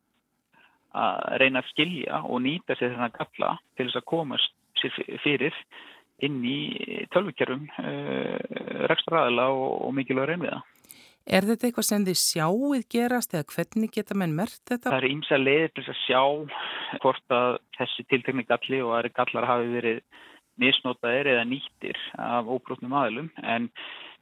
að 0.94 1.40
reyna 1.42 1.64
að 1.64 1.70
skilja 1.72 2.22
og 2.22 2.44
nýta 2.46 2.78
sér 2.78 2.94
þennan 2.94 3.16
galla 3.18 3.56
til 3.78 3.88
þess 3.88 4.00
að 4.00 4.10
komast 4.12 4.54
fyrir 5.24 5.56
inn 6.24 6.44
í 6.46 6.60
tölvikerfum 7.14 7.66
uh, 7.66 7.88
eh, 7.88 8.86
rekstraðila 8.92 9.50
og, 9.56 9.74
og 9.88 9.98
mikilvægur 9.98 10.34
reynviða. 10.34 10.62
Er 11.24 11.46
þetta 11.48 11.70
eitthvað 11.70 11.88
sem 11.88 12.04
þið 12.04 12.18
sjáuð 12.20 12.82
gerast 12.92 13.34
eða 13.34 13.48
hvernig 13.54 13.94
geta 13.96 14.16
menn 14.20 14.36
mert 14.36 14.60
þetta? 14.68 14.90
Það 14.90 14.98
er 14.98 15.10
ímsa 15.10 15.40
leiðir 15.40 15.72
til 15.72 15.86
að 15.86 16.00
sjá 16.02 16.22
hvort 17.04 17.36
að 17.38 17.60
þessi 17.78 18.06
tiltekni 18.12 18.44
galli 18.50 18.82
og 18.84 18.96
aðri 18.98 19.14
gallar 19.16 19.48
hafi 19.48 19.70
verið 19.72 20.02
misnótaðir 20.60 21.32
eða 21.32 21.46
nýttir 21.50 22.00
af 22.20 22.50
óbrútnum 22.52 22.94
aðlum 23.00 23.30
en 23.42 23.70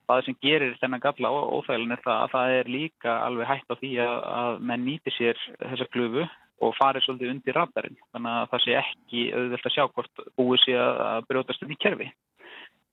það 0.08 0.28
sem 0.28 0.38
gerir 0.44 0.78
þennan 0.82 1.04
galla 1.04 1.32
er 1.32 2.04
það 2.04 2.16
að 2.20 2.32
það 2.36 2.54
er 2.60 2.72
líka 2.76 3.18
alveg 3.26 3.50
hægt 3.50 3.74
á 3.74 3.76
því 3.82 3.92
að, 4.06 4.62
menn 4.70 4.86
nýti 4.86 5.14
sér 5.18 5.42
þessa 5.58 5.90
klufu 5.92 6.28
og 6.62 6.76
farið 6.78 7.06
svolítið 7.06 7.34
undir 7.34 7.58
radarinn. 7.58 8.00
Þannig 8.14 8.38
að 8.38 8.50
það 8.52 8.64
sé 8.66 8.76
ekki 8.82 9.24
auðvelt 9.36 9.68
að 9.68 9.76
sjá 9.76 9.84
hvort 9.88 10.24
búið 10.40 10.64
sé 10.66 10.78
að 10.78 11.28
brjótast 11.30 11.66
inn 11.66 11.76
í 11.76 11.80
kerfi. 11.82 12.10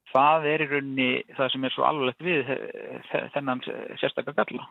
Það 0.08 0.46
er 0.48 0.64
í 0.64 0.68
raunni 0.70 1.08
það 1.36 1.50
sem 1.52 1.66
er 1.68 1.74
svo 1.74 1.84
alvarlegt 1.84 2.24
við 2.24 2.52
þennan 3.34 3.64
sérstaklega 4.00 4.44
galla. 4.44 4.68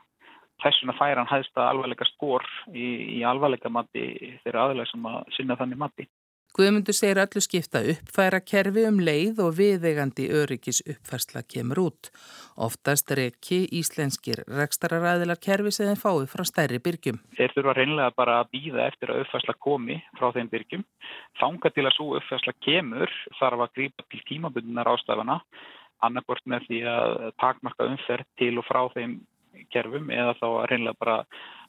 Þessuna 0.64 0.96
fær 0.98 1.20
hann 1.20 1.30
hæðst 1.30 1.60
að 1.60 1.68
alvarleika 1.72 2.08
skor 2.10 2.46
í, 2.74 2.88
í 3.20 3.24
alvarleika 3.30 3.70
mati 3.70 4.08
þeirra 4.42 4.66
aðlega 4.66 4.90
sem 4.90 5.06
að 5.06 5.20
sinna 5.38 5.58
þannig 5.60 5.82
mati. 5.84 6.08
Guðmundur 6.58 6.96
segir 6.98 7.20
öllu 7.22 7.42
skipta 7.46 7.84
uppfæra 7.86 8.40
kerfi 8.42 8.88
um 8.90 8.96
leið 8.98 9.44
og 9.46 9.52
viðegandi 9.60 10.24
öryggis 10.34 10.80
uppfærsla 10.90 11.44
kemur 11.46 11.82
út. 11.84 12.08
Oftast 12.58 13.12
er 13.14 13.20
ekki 13.28 13.60
íslenskir 13.78 14.42
rekstararæðilar 14.50 15.38
kerfi 15.38 15.76
sem 15.76 15.92
þeim 15.92 16.00
fáið 16.02 16.26
frá 16.32 16.44
stærri 16.50 16.80
byrgjum. 16.82 17.20
Þeir 17.38 17.54
þurfa 17.54 17.76
reynilega 17.78 18.16
bara 18.18 18.40
að 18.42 18.50
býða 18.56 18.88
eftir 18.88 19.14
að 19.14 19.22
uppfærsla 19.28 19.54
komi 19.68 20.00
frá 20.18 20.32
þeim 20.40 20.50
byrgjum. 20.56 20.86
Þánga 21.38 21.72
til 21.76 21.86
að 21.86 21.96
svo 22.00 22.08
uppfærsla 22.18 22.56
kemur 22.66 23.14
þarf 23.38 23.64
að 23.68 23.78
grípa 23.78 24.08
til 24.08 24.24
tímabundunar 24.32 24.92
ástafana 24.96 25.38
annarkort 26.10 26.50
með 26.50 26.66
því 26.72 26.82
að 26.90 27.16
takmarka 27.38 27.86
umferð 27.92 28.26
til 28.42 28.56
og 28.58 28.66
frá 28.66 28.82
þeim 28.98 29.20
kerfum 29.70 30.10
eða 30.10 30.34
þá 30.42 30.48
að 30.50 30.68
reynilega 30.74 31.02
bara 31.06 31.22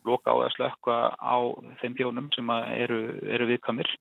loka 0.09 0.33
á 0.33 0.37
að 0.49 0.50
slökka 0.57 0.99
á 1.12 1.37
þeim 1.85 2.00
bjónum 2.00 2.33
sem 2.33 2.57
eru, 2.73 3.02
eru 3.28 3.52
viðkamir 3.52 3.92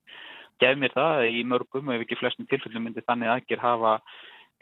gef 0.62 0.80
mér 0.80 0.94
það 0.94 1.28
í 1.30 1.44
mörgum 1.46 1.88
og 1.88 1.96
ef 1.96 2.04
ekki 2.06 2.18
flestum 2.20 2.48
tilfellum 2.50 2.88
myndi 2.88 3.04
þannig 3.06 3.32
aðger 3.34 3.62
hafa 3.62 3.94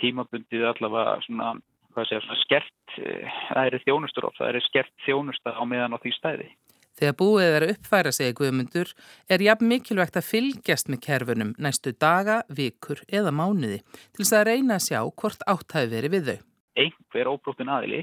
tímabundið 0.03 0.67
allavega 0.71 1.17
svona, 1.25 1.55
segja, 1.97 2.21
svona 2.21 2.39
skert, 2.43 2.97
eh, 3.01 3.37
það 3.51 3.71
eru 3.71 3.83
þjónustur 3.87 4.29
of, 4.29 4.39
það 4.39 4.53
eru 4.53 4.65
skert 4.67 4.95
þjónusta 5.07 5.57
á 5.57 5.63
meðan 5.69 5.97
á 5.97 6.03
því 6.03 6.15
stæði. 6.17 6.49
Þegar 6.97 7.17
búið 7.21 7.51
er 7.53 7.65
að 7.65 7.71
uppfæra 7.75 8.11
sig 8.17 8.35
guðmundur 8.39 8.93
er 9.29 9.43
jafn 9.45 9.69
mikilvægt 9.69 10.17
að 10.17 10.29
fylgjast 10.31 10.89
með 10.89 11.03
kerfunum 11.05 11.51
næstu 11.61 11.93
daga, 11.93 12.39
vikur 12.49 13.03
eða 13.13 13.35
mánuði 13.37 13.83
til 14.17 14.23
þess 14.23 14.37
að 14.39 14.47
reyna 14.49 14.79
að 14.79 14.87
sjá 14.87 15.01
hvort 15.05 15.45
átt 15.45 15.77
hafi 15.77 15.91
verið 15.93 16.15
við 16.15 16.31
þau. 16.31 16.39
Einhver 16.81 17.31
óbróttin 17.35 17.73
aðili 17.73 18.01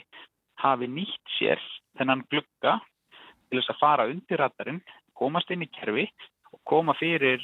hafi 0.61 0.89
nýtt 0.89 1.33
sér 1.39 1.61
þennan 1.97 2.21
glugga 2.29 2.77
til 3.49 3.57
þess 3.57 3.73
að 3.73 3.81
fara 3.81 4.07
undir 4.11 4.41
radarinn, 4.41 4.83
komast 5.17 5.49
inn 5.53 5.65
í 5.65 5.71
kerfi 5.73 6.05
og 6.53 6.61
koma 6.69 6.93
fyrir 6.99 7.41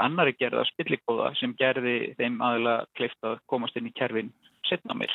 annari 0.00 0.36
gerða 0.38 0.62
spillikóða 0.68 1.32
sem 1.40 1.54
gerði 1.58 2.14
þeim 2.18 2.40
aðila 2.44 2.76
kleift 2.94 3.26
að 3.26 3.40
komast 3.50 3.76
inn 3.76 3.90
í 3.90 3.94
kerfin 3.96 4.30
setna 4.68 4.94
mér 4.96 5.12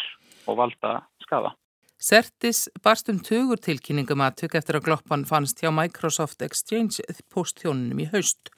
og 0.47 0.59
valda 0.59 0.99
skafa. 1.23 1.55
Sertis 1.99 2.69
barstum 2.83 3.17
tugur 3.19 3.59
tilkynningum 3.59 4.21
að 4.23 4.37
tök 4.43 4.53
eftir 4.55 4.77
að 4.79 4.85
gloppan 4.85 5.25
fannst 5.27 5.59
hjá 5.59 5.67
Microsoft 5.75 6.43
Exchange 6.45 7.03
postþjónunum 7.33 7.99
í 7.99 8.07
haust. 8.13 8.51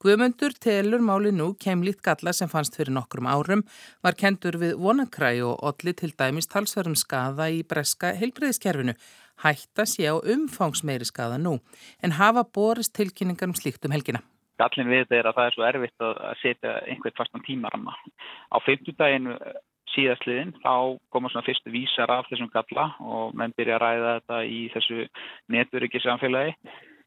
Guðmundur 0.00 0.52
telur 0.60 1.00
máli 1.04 1.30
nú 1.32 1.50
keimlít 1.60 2.02
galla 2.04 2.32
sem 2.36 2.48
fannst 2.52 2.76
fyrir 2.76 2.92
nokkrum 2.96 3.28
árum 3.28 3.62
var 4.04 4.16
kentur 4.16 4.56
við 4.60 4.76
vonakræ 4.80 5.32
og 5.44 5.64
olli 5.70 5.92
til 5.96 6.12
dæmis 6.16 6.48
talsverðum 6.52 6.96
skaða 7.00 7.48
í 7.52 7.62
breska 7.68 8.14
heilbreyðiskerfinu. 8.16 8.96
Hætta 9.44 9.84
sé 9.88 10.08
á 10.08 10.16
umfangsmeiri 10.16 11.08
skaða 11.08 11.36
nú 11.40 11.58
en 12.00 12.16
hafa 12.16 12.44
borist 12.44 12.96
tilkynningar 12.96 13.48
um 13.48 13.56
slíkt 13.56 13.84
um 13.84 13.96
helgina. 13.96 14.24
Gallin 14.60 14.90
við 14.90 15.04
þetta 15.04 15.16
er 15.18 15.28
að 15.28 15.38
það 15.38 15.48
er 15.48 15.54
svo 15.54 15.64
erfitt 15.68 16.04
að 16.06 16.20
setja 16.42 16.74
einhvern 16.88 17.16
fastan 17.18 17.44
tímaramma. 17.46 17.94
Á 18.52 18.56
feimtudaginu 18.64 19.36
eh, 19.36 19.58
síðastliðin 19.94 20.54
þá 20.62 20.98
koma 21.12 21.30
svona 21.32 21.46
fyrstu 21.46 21.72
vísar 21.74 22.12
af 22.12 22.28
þessum 22.30 22.50
galla 22.52 22.90
og 23.00 23.36
menn 23.38 23.54
byrja 23.56 23.78
að 23.78 23.84
ræða 23.84 24.12
þetta 24.18 24.40
í 24.48 24.60
þessu 24.74 25.06
netveriki 25.52 26.02
samfélagi. 26.04 26.56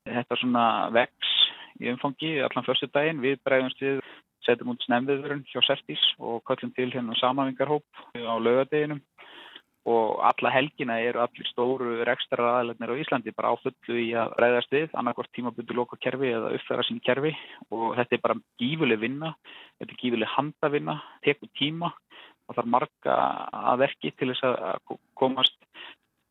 Þetta 0.10 0.36
er 0.36 0.42
svona 0.42 0.66
vex 0.96 1.36
í 1.80 1.92
umfangi 1.94 2.34
allan 2.46 2.68
fyrstu 2.68 2.90
daginn. 2.94 3.22
Við 3.24 3.40
bregðumst 3.46 3.84
við, 3.84 4.02
setjum 4.46 4.74
út 4.74 4.86
snemviðurinn 4.86 5.46
hjá 5.52 5.60
Sertís 5.68 6.04
og 6.18 6.44
kallum 6.48 6.72
til 6.78 6.90
hérna 6.94 7.18
samanvingarhóp 7.20 7.84
á 8.16 8.36
lögadeginum 8.40 9.02
og 9.90 10.20
alla 10.28 10.52
helgina 10.54 11.00
eru 11.02 11.22
allir 11.24 11.48
stóru 11.50 12.00
rekstra 12.08 12.46
aðalarnir 12.50 12.92
á 12.94 13.02
Íslandi 13.02 13.34
bara 13.36 13.54
áfullu 13.56 13.96
í 13.98 14.10
að 14.18 14.36
ræðast 14.44 14.74
við 14.76 14.96
annarkort 15.00 15.32
tímabundu 15.34 15.78
loka 15.78 15.98
kerfi 16.04 16.30
eða 16.36 16.52
uppfæra 16.58 16.86
sín 16.86 17.02
kerfi. 17.06 17.32
Og 17.74 17.96
þetta 17.98 18.18
er 18.18 18.24
bara 18.26 18.40
gífuleg 18.62 19.02
vinna, 19.02 19.34
þetta 19.80 19.96
er 19.96 20.02
gífuleg 20.04 20.34
handavinna, 20.36 21.00
tekur 21.26 21.50
tíma 21.58 21.94
og 22.50 22.56
það 22.58 22.64
er 22.64 22.74
marga 22.76 23.16
að 23.72 23.82
verki 23.86 24.14
til 24.18 24.30
þess 24.32 24.46
að 24.50 25.00
komast 25.18 25.58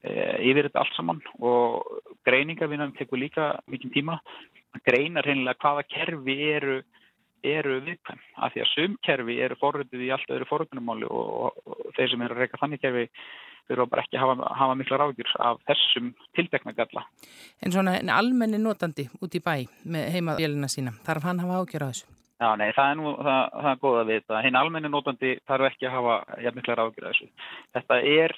e, 0.02 0.12
yfir 0.50 0.68
þetta 0.68 0.84
allt 0.84 0.98
saman. 0.98 1.24
Og 1.38 1.98
greiningarvinnan 2.28 2.94
tekur 2.98 3.22
líka 3.22 3.50
mikið 3.70 3.96
tíma. 3.98 4.20
Að 4.76 4.86
greina 4.86 5.24
reynilega 5.24 5.58
hvaða 5.64 5.86
kerfi 5.88 6.38
eru 6.52 6.80
eru 7.46 7.76
viðkvæm. 7.86 8.22
Af 8.42 8.54
því 8.54 8.62
að 8.62 8.72
sumkerfi 8.72 9.36
eru 9.44 9.58
forröndið 9.60 10.06
í 10.06 10.08
allt 10.14 10.32
öðru 10.34 10.48
forröndunumáli 10.50 11.06
og, 11.06 11.28
og, 11.46 11.60
og 11.70 11.92
þeir 11.96 12.10
sem 12.10 12.24
eru 12.26 12.34
að 12.34 12.42
reyka 12.42 12.58
þannig 12.62 12.82
kerfi 12.82 13.04
þurfa 13.68 13.88
bara 13.92 14.04
ekki 14.04 14.18
að 14.18 14.24
hafa, 14.24 14.52
hafa 14.60 14.76
mikla 14.80 15.00
ráðgjur 15.02 15.32
af 15.46 15.58
þessum 15.68 16.12
tildekna 16.36 16.74
galla. 16.76 17.04
En 17.62 17.74
svona 17.74 17.98
en 18.00 18.12
almenni 18.12 18.60
notandi 18.62 19.08
út 19.20 19.34
í 19.34 19.42
bæ 19.44 19.66
með 19.84 20.08
heimaðélina 20.16 20.70
sína, 20.72 20.94
þarf 21.06 21.28
hann 21.28 21.42
að 21.42 21.48
hafa 21.50 21.60
ágjör 21.64 21.86
á 21.86 21.90
þessu? 21.90 22.14
Já, 22.38 22.48
nei, 22.54 22.68
það 22.70 22.88
er 22.92 22.98
nú, 23.00 23.12
það, 23.26 23.40
það 23.58 23.68
er 23.72 23.78
góða 23.82 24.02
við 24.06 24.20
þetta. 24.20 24.40
Hinn 24.46 24.58
almenni 24.60 24.90
notandi 24.92 25.34
þarf 25.50 25.70
ekki 25.72 25.88
að 25.88 25.94
hafa 25.96 26.18
ja, 26.44 26.52
mikla 26.54 26.76
ráðgjur 26.78 27.06
á 27.06 27.10
þessu. 27.10 27.30
Þetta 27.74 28.00
er 28.12 28.34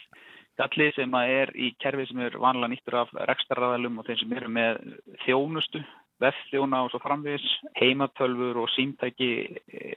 gallið 0.60 0.94
sem 0.96 1.16
er 1.20 1.52
í 1.56 1.72
kerfi 1.80 2.06
sem 2.08 2.22
er 2.24 2.36
vanlega 2.40 2.72
nýttur 2.72 2.96
af 3.02 3.12
rekstarraðalum 3.28 4.00
og 4.00 4.08
þeir 4.08 4.22
sem 4.22 4.32
eru 4.36 4.52
með 4.56 4.80
þjónustu 5.26 5.82
vefþjóna 6.20 6.82
og 6.84 6.92
svo 6.92 7.00
framvis, 7.02 7.44
heimatölfur 7.80 8.60
og 8.60 8.68
símtæki 8.74 9.30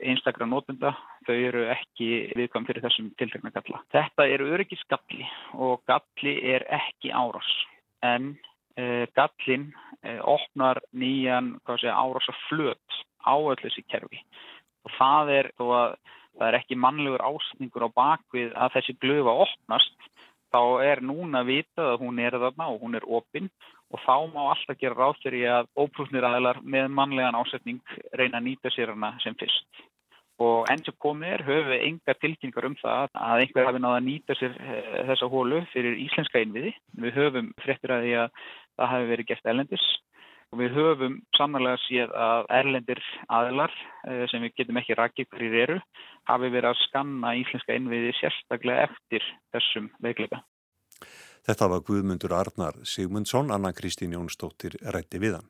einstakra 0.07 0.47
nótunda, 0.47 0.93
þau 1.27 1.35
eru 1.35 1.65
ekki 1.73 2.09
viðkvæm 2.37 2.67
fyrir 2.69 2.85
þessum 2.85 3.11
tiltekna 3.19 3.53
galla. 3.55 3.83
Þetta 3.93 4.27
eru 4.35 4.49
öryggisgalli 4.55 5.27
og 5.53 5.83
galli 5.89 6.35
er 6.55 6.65
ekki 6.79 7.13
árás 7.13 7.51
en 8.03 8.33
eh, 8.77 9.05
gallin 9.15 9.69
eh, 10.03 10.19
opnar 10.19 10.81
nýjan 10.91 11.55
árásaflöt 11.67 12.99
á 13.23 13.35
öll 13.39 13.59
þessi 13.61 13.85
kerfi 13.87 14.19
og 14.83 14.91
það 14.97 15.31
er 15.37 15.51
að 15.63 15.95
það 16.33 16.47
er 16.47 16.57
ekki 16.57 16.79
mannlegur 16.81 17.23
ásningur 17.23 17.85
á 17.87 17.89
bakvið 17.93 18.55
að 18.57 18.75
þessi 18.77 18.95
glöfa 19.01 19.35
opnast 19.45 20.09
þá 20.53 20.61
er 20.85 21.01
núna 21.05 21.43
vitað 21.45 21.93
að 21.93 22.03
hún 22.05 22.19
er 22.21 22.37
þarna 22.41 22.69
og 22.73 22.81
hún 22.81 22.97
er 22.97 23.05
opinn 23.05 23.49
og 23.93 24.01
þá 24.01 24.15
má 24.33 24.41
alltaf 24.51 24.79
gera 24.81 24.97
ráð 24.97 25.19
fyrir 25.21 25.49
að 25.53 25.69
óprúfnir 25.77 26.25
aðlar 26.25 26.61
með 26.65 26.89
mannlegan 26.97 27.37
ásetning 27.37 27.81
reyna 28.17 28.39
að 28.39 28.47
nýta 28.49 28.73
sér 28.73 28.93
hana 28.93 29.13
sem 29.21 29.37
fyrst. 29.37 29.83
Og 30.41 30.69
enn 30.71 30.81
sem 30.81 30.95
komið 31.03 31.35
er 31.35 31.43
höfum 31.45 31.69
við 31.69 31.83
enga 31.87 32.15
tilkynningar 32.17 32.65
um 32.65 32.77
það 32.79 33.11
að 33.13 33.43
einhver 33.43 33.67
hafi 33.69 33.81
náða 33.83 33.99
að 33.99 34.07
nýta 34.07 34.37
sér 34.39 34.55
eh, 34.57 35.03
þessa 35.11 35.29
hólu 35.29 35.59
fyrir 35.73 35.99
íslenska 36.07 36.41
innviði. 36.41 36.73
Við 37.05 37.19
höfum 37.19 37.51
fréttir 37.61 37.93
að 37.93 38.07
því 38.07 38.15
að 38.23 38.39
það 38.73 38.91
hafi 38.93 39.11
verið 39.11 39.29
gert 39.29 39.51
elendis 39.53 39.85
og 40.53 40.59
við 40.61 40.75
höfum 40.77 41.15
samanlega 41.37 41.81
séð 41.81 42.11
að 42.25 42.47
erlendir 42.59 43.01
aðlar 43.33 43.73
eh, 44.07 44.25
sem 44.29 44.43
við 44.45 44.55
getum 44.61 44.79
ekki 44.81 44.97
rakið 44.99 45.29
hverjir 45.33 45.59
eru 45.65 45.77
hafi 46.29 46.49
verið 46.53 46.69
að 46.71 46.81
skanna 46.87 47.33
íslenska 47.41 47.77
innviði 47.77 48.13
sérstaklega 48.19 48.87
eftir 48.89 49.25
þessum 49.53 49.89
veikleika. 50.03 50.43
Þetta 51.43 51.67
var 51.73 51.81
Guðmundur 51.83 52.37
Arnar 52.37 52.77
Sigmundsson, 52.87 53.51
Anna 53.51 53.73
Kristín 53.75 54.13
Jónsdóttir 54.15 54.77
rætti 54.93 55.19
við 55.19 55.41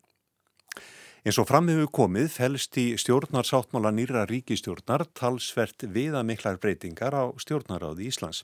En 1.24 1.32
svo 1.32 1.46
framhefur 1.48 1.88
komið 1.96 2.26
fælst 2.36 2.76
í 2.82 2.98
stjórnarsáttmála 3.00 3.94
nýra 3.96 4.26
ríkistjórnar 4.28 5.06
talsvert 5.16 5.86
viða 5.96 6.20
miklar 6.28 6.58
breytingar 6.60 7.16
á 7.16 7.32
stjórnaráði 7.40 8.10
Íslands. 8.10 8.42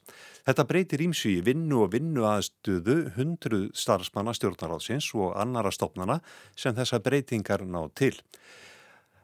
Þetta 0.47 0.63
breytir 0.69 1.01
ímsu 1.03 1.27
í 1.33 1.41
vinnu 1.43 1.81
og 1.83 1.89
vinnu 1.91 2.23
aðstöðu 2.23 2.95
hundruð 3.17 3.65
starfsmanna 3.75 4.31
stjórnaráðsins 4.37 5.09
og 5.11 5.33
annara 5.35 5.73
stopnana 5.75 6.21
sem 6.55 6.77
þessa 6.77 7.01
breytingar 7.03 7.65
ná 7.67 7.81
til. 7.99 8.13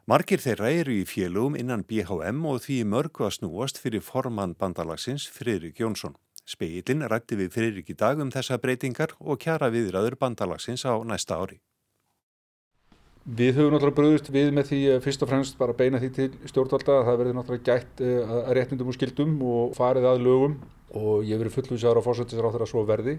Margir 0.04 0.44
þeirra 0.44 0.68
eru 0.82 0.92
í 0.92 1.06
félugum 1.08 1.56
innan 1.56 1.86
BHM 1.88 2.44
og 2.50 2.60
því 2.66 2.76
mörgu 2.92 3.24
að 3.24 3.38
snúast 3.38 3.80
fyrir 3.80 4.04
formann 4.04 4.52
bandalagsins 4.52 5.30
Friðrik 5.32 5.80
Jónsson. 5.80 6.18
Speilin 6.44 7.08
rætti 7.08 7.40
við 7.40 7.56
Friðrik 7.56 7.88
í 7.88 7.96
dag 7.96 8.20
um 8.20 8.28
þessa 8.36 8.60
breytingar 8.60 9.16
og 9.16 9.40
kjara 9.40 9.72
viðraður 9.72 10.18
bandalagsins 10.20 10.84
á 10.84 10.92
næsta 11.08 11.40
ári. 11.40 11.56
Við 13.26 13.56
höfum 13.58 13.72
náttúrulega 13.74 13.96
bröðust 13.96 14.28
við 14.30 14.52
með 14.54 14.68
því 14.68 14.80
fyrst 15.02 15.22
og 15.24 15.30
fremst 15.32 15.56
bara 15.58 15.74
beina 15.74 15.98
því 15.98 16.10
til 16.14 16.26
stjórnvalda 16.46 17.00
að 17.00 17.08
það 17.08 17.16
verði 17.20 17.32
náttúrulega 17.34 17.64
gætt 17.66 18.02
eh, 18.06 18.34
að 18.36 18.50
réttindum 18.54 18.92
og 18.92 18.94
skildum 18.94 19.32
og 19.42 19.72
farið 19.74 20.06
að 20.12 20.22
lögum 20.22 20.54
og 20.94 21.24
ég 21.26 21.40
verið 21.40 21.56
fullvísaður 21.56 21.98
á 21.98 22.06
fórsættisar 22.06 22.46
á 22.46 22.52
þeirra 22.54 22.68
svo 22.70 22.84
verði. 22.86 23.16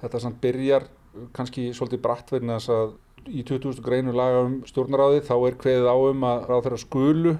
Þetta 0.00 0.22
samt 0.24 0.40
byrjar 0.40 0.86
kannski 1.36 1.66
svolítið 1.76 2.02
bratt 2.06 2.32
verðin 2.32 2.56
að 2.56 2.94
í 3.28 3.44
2000 3.44 3.84
greinu 3.84 4.16
laga 4.16 4.46
um 4.46 4.56
stjórnaráði 4.68 5.20
þá 5.28 5.34
er 5.36 5.60
kveðið 5.60 5.92
á 5.92 5.96
um 5.96 6.26
að 6.28 6.48
ráð 6.48 6.64
þeirra 6.64 6.80
skulu 6.80 7.36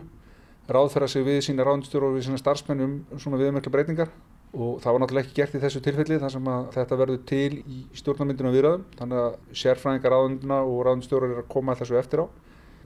ráð 0.69 0.93
þeirra 0.95 1.09
sig 1.13 1.27
við 1.27 1.41
sína 1.49 1.67
ráðnstjóru 1.67 2.09
og 2.09 2.19
við 2.19 2.29
sína 2.29 2.41
starfsmennum 2.41 2.95
svona 3.17 3.41
viðmörkla 3.41 3.73
breytingar 3.73 4.13
og 4.55 4.79
það 4.83 4.95
var 4.95 5.03
náttúrulega 5.03 5.27
ekki 5.27 5.37
gert 5.41 5.57
í 5.57 5.61
þessu 5.65 5.83
tilfelli 5.83 6.21
þar 6.23 6.33
sem 6.35 6.49
að 6.53 6.67
þetta 6.77 6.99
verður 7.01 7.21
til 7.27 7.59
í 7.59 7.81
stjórnarmyndinu 7.99 8.51
og 8.51 8.55
viðræðum. 8.55 8.87
Þannig 9.01 9.23
að 9.25 9.37
sérfræðingar 9.63 10.15
ráðunduna 10.15 10.59
og 10.63 10.81
ráðundstjórar 10.87 11.35
er 11.35 11.43
að 11.43 11.51
koma 11.55 11.77
þessu 11.81 11.99
eftir 11.99 12.23
á. 12.23 12.27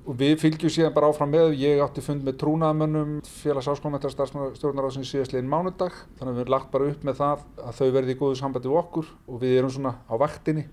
Og 0.08 0.16
við 0.16 0.34
fylgjum 0.40 0.72
síðan 0.72 0.94
bara 0.96 1.10
áfram 1.12 1.32
með. 1.34 1.52
Ég 1.60 1.82
átti 1.84 2.04
fund 2.04 2.25
með 2.25 2.38
trúnaðamönnum 2.40 3.18
félags 3.28 3.68
áskomentar 3.68 4.14
stjórnarráðsins 4.14 5.12
síðastlegin 5.12 5.50
mánudag. 5.52 5.92
Þannig 6.16 6.33
að 6.33 6.38
við 6.38 6.44
erum 6.46 6.54
lagt 6.57 6.72
bara 6.72 6.88
upp 6.88 7.04
með 7.04 7.20
það 7.20 7.46
að 7.61 7.81
þau 7.83 7.88
verði 7.98 8.16
í 8.16 8.20
góðu 8.22 8.40
sambandi 8.40 8.72
við 8.72 8.81
okkur 8.81 9.12
og 9.28 9.42
við 9.44 9.59
erum 9.61 9.74
svona 9.74 9.98
á 10.09 10.14
vaktinni 10.16 10.64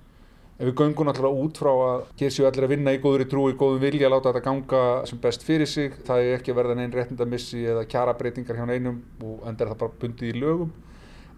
en 0.56 0.70
við 0.70 0.76
göngum 0.80 1.10
náttúrulega 1.10 1.44
út 1.44 1.60
frá 1.60 1.72
að 1.74 2.04
hér 2.22 2.32
séu 2.32 2.46
allir 2.48 2.66
að 2.68 2.72
vinna 2.72 2.94
í 2.96 3.00
góðri 3.04 3.28
trú, 3.28 3.50
í 3.52 3.58
góðum 3.60 3.82
vilja 3.84 4.10
láta 4.12 4.32
þetta 4.32 4.46
ganga 4.46 4.82
sem 5.10 5.20
best 5.20 5.44
fyrir 5.44 5.68
sig 5.68 5.98
það 6.08 6.24
er 6.24 6.38
ekki 6.38 6.54
að 6.54 6.60
verða 6.62 6.78
neinn 6.80 6.96
réttindamissi 6.96 7.66
eða 7.74 7.84
kjara 7.92 8.16
breytingar 8.16 8.62
hjá 8.62 8.68
neinum 8.70 9.02
og 9.20 9.44
endur 9.50 9.74
það 9.74 9.82
bara 9.84 10.00
bundið 10.04 10.32
í 10.32 10.40
lögum. 10.40 10.72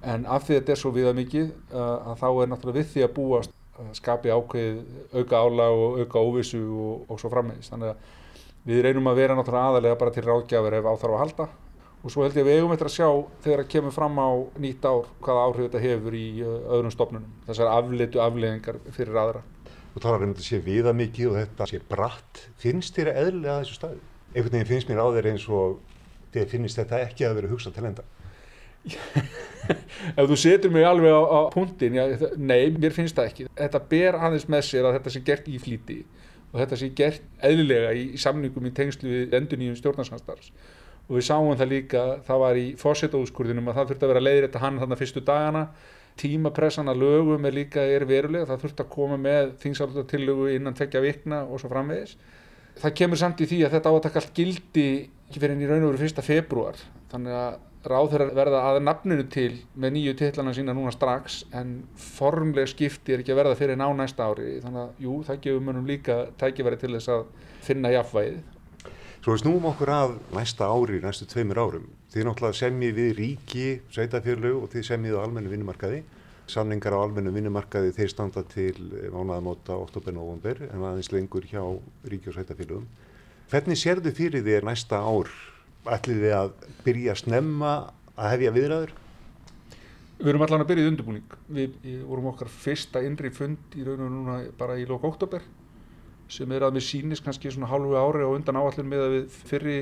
En 0.05 0.27
af 0.29 0.45
því 0.45 0.53
að 0.53 0.59
þetta 0.59 0.75
er 0.75 0.81
svo 0.83 0.93
viða 0.93 1.15
mikið 1.17 1.47
uh, 1.73 2.11
að 2.13 2.19
þá 2.21 2.27
er 2.29 2.51
náttúrulega 2.51 2.77
við 2.77 2.91
því 2.93 3.05
að 3.07 3.15
búa 3.17 3.41
að 3.41 3.95
skapi 3.97 4.33
ákveð 4.33 4.77
auka 5.17 5.41
álag 5.41 5.81
og 5.81 5.99
auka 6.03 6.21
óvissu 6.21 6.61
og, 6.61 7.07
og 7.09 7.21
svo 7.21 7.33
frammeðist 7.33 7.73
þannig 7.73 7.93
að 7.93 8.69
við 8.69 8.83
reynum 8.85 9.09
að 9.09 9.23
vera 9.23 9.37
náttúrulega 9.37 9.71
aðalega 9.73 9.99
bara 10.01 10.13
til 10.13 10.25
ráðgjafir 10.25 10.77
ef 10.77 10.89
áþarf 10.91 11.17
að 11.17 11.23
halda 11.23 11.47
og 12.03 12.13
svo 12.13 12.23
held 12.23 12.37
ég 12.37 12.45
að 12.45 12.49
við 12.49 12.59
eigum 12.59 12.73
eftir 12.75 12.89
að 12.89 12.95
sjá 12.95 13.07
þegar 13.43 13.61
það 13.63 13.69
kemur 13.73 13.95
fram 13.95 14.19
á 14.21 14.29
nýtt 14.63 14.85
ár 14.85 15.07
hvaða 15.25 15.45
áhrif 15.47 15.65
þetta 15.67 15.83
hefur 15.83 16.17
í 16.17 16.25
uh, 16.43 16.57
öðrum 16.77 16.93
stofnunum 16.93 17.31
þessar 17.47 17.71
afleitu 17.73 18.21
afleiðingar 18.23 18.77
fyrir 18.95 19.17
aðra. 19.17 19.41
Þú 19.93 20.03
talar 20.03 20.25
um 20.25 20.35
þetta 20.35 20.45
sé 20.45 20.59
viða 20.61 20.93
mikið 20.93 21.31
og 21.31 21.39
þetta 21.39 21.67
sé 21.71 21.81
bratt 21.89 22.43
finnst 22.61 22.99
þér 22.99 23.11
að 23.11 23.19
eðlega 23.23 23.57
þessu 23.63 23.79
staði? 23.79 23.99
Einhvern 24.35 24.53
veginn 24.53 24.69
finnst 24.69 24.91
mér 24.91 25.01
á 25.01 25.07
þeir 25.15 25.29
eins 25.31 25.47
og 25.49 25.79
þér 26.35 26.47
finnst 26.53 26.81
þetta 26.81 27.01
ekki 27.07 27.25
að 27.25 27.35
vera 27.39 27.51
hugsað 27.51 27.77
til 27.77 27.89
enda. 27.89 28.05
Ef 30.17 30.29
þú 30.29 30.37
setur 30.39 30.71
mig 30.71 30.85
alveg 30.87 31.11
á, 31.11 31.21
á 31.27 31.39
punktin 31.51 31.97
já, 31.97 32.03
nei, 32.37 32.69
mér 32.77 32.93
finnst 32.95 33.17
það 33.17 33.31
ekki. 33.31 33.47
Þetta 33.57 33.81
ber 33.89 34.19
aðeins 34.21 34.47
með 34.47 34.63
sér 34.69 34.87
að 34.87 34.99
þetta 34.99 35.13
sé 35.15 35.23
gert 35.27 35.49
í 35.49 35.57
flíti 35.59 35.97
og 36.53 36.61
þetta 36.61 36.79
sé 36.79 36.91
gert 36.95 37.25
eðlilega 37.43 37.91
í, 37.97 38.05
í 38.15 38.21
samningum 38.21 38.69
í 38.69 38.75
tengslu 38.77 39.25
og 41.07 41.13
við 41.15 41.27
sáum 41.27 41.53
það 41.55 41.71
líka, 41.71 42.05
það 42.27 42.41
var 42.43 42.59
í 42.59 42.65
fósettóðskurðinum 42.79 43.69
að 43.71 43.77
það 43.77 43.91
þurfti 43.91 44.05
að 44.07 44.11
vera 44.13 44.23
leiðir 44.25 44.47
þetta 44.47 44.63
hann 44.63 44.79
þarna 44.81 44.97
fyrstu 44.99 45.23
dagana. 45.27 45.67
Tímapressan 46.17 46.89
að 46.91 47.03
lögum 47.03 47.45
er 47.45 47.53
líka 47.55 47.83
er 47.85 48.03
verulega, 48.09 48.47
það 48.49 48.63
þurfti 48.65 48.83
að 48.83 48.89
koma 48.95 49.19
með 49.21 49.53
þingsaldatillögu 49.61 50.49
innan 50.55 50.75
tvekja 50.75 51.03
vikna 51.05 51.43
og 51.45 51.61
svo 51.61 51.69
framvegis. 51.71 52.17
Það 52.81 52.97
kemur 52.99 53.21
samt 53.21 53.41
í 53.41 53.47
því 53.49 53.61
að 53.65 53.77
þetta 53.77 53.93
átak 53.93 54.19
allt 54.19 54.33
gildi 54.37 54.89
ekki 55.27 55.39
fyrir 55.39 55.55
enn 55.55 55.63
í 55.63 55.69
raun 55.69 55.85
og 55.85 55.93
veru 55.93 56.01
fyrsta 56.03 56.25
februar 56.25 56.77
þannig 57.11 57.37
að 57.37 57.55
ráð 57.87 58.09
þeirra 58.11 58.27
verða 58.35 58.61
að 58.67 58.77
nafninu 58.83 59.25
til 59.31 59.51
með 59.79 59.93
nýju 59.95 60.13
tillana 60.19 60.53
sína 60.55 60.75
núna 60.75 60.91
strax 60.91 61.39
en 61.55 61.71
formleg 62.01 62.67
skipti 62.69 63.15
er 63.15 63.23
ekki 63.23 63.33
að 63.33 63.41
verða 63.41 63.57
fyrir 63.59 63.79
ná 63.79 63.87
næsta 63.95 64.27
ári. 64.27 64.57
Þannig 64.63 64.81
að 64.83 65.05
jú, 65.05 65.15
það 65.27 65.41
gefur 65.45 65.65
munum 65.69 65.87
líka 65.87 66.19
tækifæri 66.41 66.79
til 66.81 66.93
þess 66.97 67.13
að 67.13 67.25
finna 67.63 67.93
jafnvægið 67.95 68.56
Svo 69.27 69.33
við 69.35 69.41
snúum 69.41 69.65
okkur 69.67 69.89
að 69.91 70.11
næsta 70.31 70.69
ári, 70.71 71.01
næstu 71.03 71.25
tveimur 71.27 71.59
árum. 71.59 71.87
Þið 72.13 72.23
náttúrulega 72.29 72.55
semjið 72.61 72.93
við 72.95 73.09
ríki, 73.17 73.65
sveitafjörlu 73.91 74.51
og 74.61 74.69
þið 74.71 74.85
semjið 74.87 75.17
á 75.19 75.23
almennu 75.25 75.51
vinnumarkaði. 75.51 75.97
Samningar 76.47 76.95
á 76.95 77.03
almennu 77.03 77.33
vinnumarkaði 77.35 77.91
þeir 77.97 78.13
standa 78.13 78.45
til 78.47 78.85
mánaðamóta 79.11 79.75
oktober-november 79.81 80.63
en 80.69 80.87
aðeins 80.93 81.11
lengur 81.11 81.43
hjá 81.43 81.59
ríki 82.07 82.31
og 82.31 82.37
sveitafjörlum. 82.37 82.87
Hvernig 83.51 83.81
sérðu 83.83 84.15
fyrir 84.15 84.47
þér 84.47 84.69
næsta 84.69 85.03
ár? 85.03 85.35
Ætlið 85.97 86.23
þið 86.23 86.37
að 86.39 86.55
byrja 86.87 87.17
að 87.17 87.21
snemma 87.25 87.75
að 88.15 88.33
hefja 88.37 88.57
viðræður? 88.61 88.97
Við 90.23 90.31
erum 90.31 90.47
allan 90.47 90.63
að 90.63 90.71
byrja 90.71 90.87
í 90.87 90.93
undirbúning. 90.93 91.39
Við 91.51 91.77
vorum 92.07 92.31
okkar 92.31 92.55
fyrsta 92.63 93.03
innri 93.03 93.35
fund 93.35 93.75
í 93.75 93.83
raun 93.83 94.07
og 94.07 94.19
núna 94.21 94.41
bara 94.55 94.79
í 94.79 94.87
lók 94.87 95.03
oktober 95.11 95.43
sem 96.31 96.51
er 96.51 96.65
að 96.67 96.75
með 96.75 96.85
sínis 96.87 97.23
kannski 97.23 97.51
svona 97.53 97.69
hálfu 97.71 97.95
ári 97.95 98.25
og 98.25 98.35
undan 98.35 98.59
áallin 98.59 98.89
með 98.89 99.03
að 99.05 99.15
við 99.15 99.39
fyrri 99.47 99.77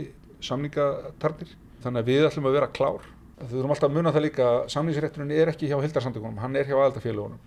samningatarnir. 0.45 1.51
Þannig 1.83 2.03
að 2.03 2.11
við 2.11 2.27
ætlum 2.29 2.49
að 2.49 2.57
vera 2.59 2.71
klár. 2.73 3.09
Þú 3.35 3.49
þurfum 3.51 3.73
alltaf 3.75 3.89
að 3.89 3.97
muna 3.97 4.13
það 4.15 4.25
líka 4.25 4.45
að 4.47 4.61
samningsrétturinn 4.73 5.33
er 5.35 5.51
ekki 5.51 5.67
hjá 5.69 5.75
heldarsamtökunum, 5.81 6.39
hann 6.39 6.55
er 6.55 6.69
hjá 6.69 6.77
aðaltafélagunum. 6.77 7.41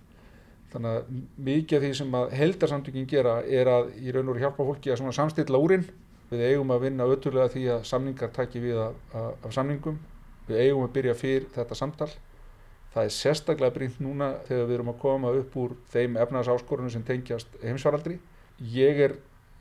Þannig 0.69 0.97
að 0.99 1.07
mikið 1.47 1.77
af 1.77 1.83
því 1.83 1.91
sem 1.97 2.15
að 2.19 2.33
heldarsamtökin 2.37 3.09
gera 3.09 3.39
er 3.41 3.71
að 3.73 3.89
í 3.97 4.13
raun 4.13 4.27
og 4.27 4.35
veru 4.35 4.43
hjálpa 4.43 4.67
fólki 4.67 4.93
að 4.93 5.03
samstilla 5.17 5.61
úrinn. 5.61 5.87
Við 6.29 6.43
eigum 6.45 6.71
að 6.75 6.83
vinna 6.85 7.07
ötturlega 7.09 7.49
því 7.55 7.63
að 7.73 7.85
samningar 7.89 8.33
takki 8.35 8.61
við 8.61 8.77
af 8.83 9.49
samningum. 9.55 9.97
Við 10.45 10.61
eigum 10.61 10.85
að 10.85 10.93
byrja 10.99 11.15
fyrr 11.17 11.47
þetta 11.55 11.77
samtal. 11.79 12.11
Það 12.93 13.07
er 13.07 13.15
sérstaklega 13.15 13.73
brínt 13.73 13.97
núna 14.01 14.35
þegar 14.45 14.69
við 14.69 14.75
erum 14.77 14.91
að 14.93 15.01
koma 15.01 15.33
upp 15.39 15.57
úr 15.61 15.73
þeim 15.89 16.19
efnaðsáskorunum 16.21 16.93
sem 16.93 17.05
tengjast 17.05 17.57
heimsvaraldri 17.63 18.19
ég 18.59 19.03
er 19.07 19.17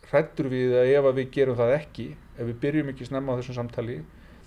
hrættur 0.08 0.48
við 0.52 0.76
að 0.78 0.92
ef 0.94 1.08
að 1.10 1.18
við 1.20 1.32
gerum 1.34 1.58
það 1.58 1.74
ekki 1.78 2.06
ef 2.38 2.46
við 2.46 2.56
byrjum 2.62 2.92
ekki 2.92 3.08
snemma 3.08 3.34
á 3.34 3.38
þessum 3.38 3.58
samtali 3.58 3.98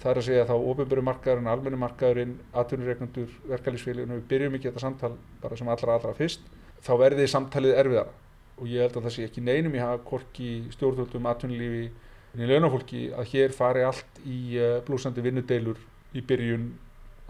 það 0.01 0.11
er 0.11 0.19
að 0.19 0.27
segja 0.27 0.47
þá 0.49 0.55
ofinböru 0.71 1.03
markaðurinn, 1.05 1.49
almennu 1.51 1.79
markaðurinn, 1.81 2.33
atvinnuregnundur, 2.57 3.33
verkefælisfélaginu, 3.51 4.17
við 4.17 4.27
byrjum 4.31 4.57
ekki 4.57 4.69
þetta 4.69 4.83
samtal 4.83 5.11
bara 5.43 5.57
sem 5.59 5.69
allra 5.69 5.97
allra 5.97 6.13
fyrst, 6.17 6.47
þá 6.81 6.91
verði 7.03 7.27
samtalið 7.29 7.77
erfiðara 7.83 8.15
og 8.61 8.69
ég 8.69 8.85
held 8.85 8.97
að 8.97 9.05
það 9.07 9.15
sé 9.15 9.27
ekki 9.27 9.43
neinum 9.45 9.75
í 9.77 9.81
hafa 9.81 10.01
korki 10.05 10.49
stjórnvöldum, 10.73 11.27
atvinnulífi, 11.29 11.85
í 12.37 12.49
launafólki 12.49 13.03
að 13.17 13.29
hér 13.33 13.53
fari 13.55 13.85
allt 13.85 14.21
í 14.25 14.39
uh, 14.57 14.79
blúsandi 14.87 15.23
vinnudeilur 15.25 15.79
í 16.15 16.23
byrjun 16.25 16.69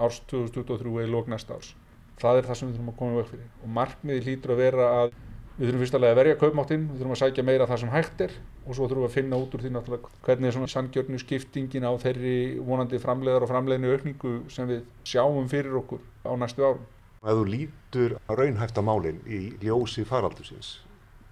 árs 0.01 0.19
2023 0.31 0.95
eða 1.03 1.11
lók 1.11 1.29
næsta 1.31 1.57
árs. 1.57 1.73
Það 2.21 2.39
er 2.39 2.47
það 2.49 2.59
sem 2.59 2.69
við 2.69 2.75
þurfum 2.77 2.91
að 2.91 2.99
koma 2.99 3.19
vekk 3.19 3.31
fyrir 3.31 3.47
og 3.63 3.73
markmiði 3.77 4.25
hlýtur 4.27 4.53
að 4.53 4.61
vera 4.61 4.89
að 4.99 5.15
Við 5.57 5.67
þurfum 5.67 5.81
fyrst 5.83 5.95
alveg 5.97 6.13
að 6.13 6.19
verja 6.21 6.35
kaupmáttinn, 6.39 6.83
við 6.87 7.01
þurfum 7.01 7.13
að 7.13 7.19
sækja 7.19 7.43
meira 7.43 7.65
það 7.67 7.79
sem 7.81 7.89
hægt 7.91 8.21
er 8.23 8.35
og 8.63 8.75
svo 8.77 8.85
þurfum 8.87 9.03
við 9.03 9.09
að 9.09 9.15
finna 9.17 9.39
út 9.41 9.55
úr 9.57 9.63
því 9.65 9.71
náttúrulega 9.75 10.11
hvernig 10.25 10.47
er 10.47 10.55
svona 10.55 10.71
sangjörnu 10.71 11.19
skiptingin 11.19 11.85
á 11.85 11.91
þeirri 12.01 12.37
vonandi 12.63 13.01
framleiðar 13.03 13.45
og 13.45 13.51
framleiðinu 13.51 13.91
aukningu 13.91 14.31
sem 14.53 14.69
við 14.71 14.85
sjáum 15.11 15.49
fyrir 15.51 15.75
okkur 15.81 15.99
á 16.23 16.31
næstu 16.39 16.63
árum. 16.63 16.87
Ef 17.21 17.35
þú 17.35 17.45
lítur 17.51 18.15
á 18.15 18.31
raunhæfta 18.39 18.81
málinn 18.81 19.19
í 19.27 19.41
ljósi 19.61 20.07
faraldusins, 20.07 20.79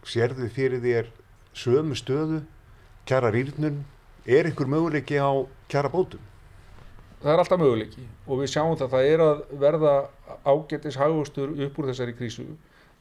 sérðu 0.04 0.52
fyrir 0.54 0.84
þér 0.84 1.14
sömu 1.56 1.96
stöðu, 1.98 2.44
kjara 3.08 3.32
rýrnun, 3.34 3.86
er 4.28 4.52
einhver 4.52 4.70
möguleiki 4.70 5.16
á 5.16 5.32
kjara 5.72 5.90
bótum? 5.90 6.22
Það 7.24 7.34
er 7.34 7.42
alltaf 7.42 7.60
möguleiki 7.60 8.04
og 8.28 8.44
við 8.44 8.52
sjáum 8.52 8.76
það 8.76 8.86
að 8.86 8.94
það 8.94 9.14
er 9.14 9.24
að 9.26 9.40
verða 9.64 9.94
ágetis 10.46 11.00
hagustur 11.00 11.56
upp 11.66 11.80
úr 11.80 11.90
þessari 11.90 12.14
krísu 12.20 12.46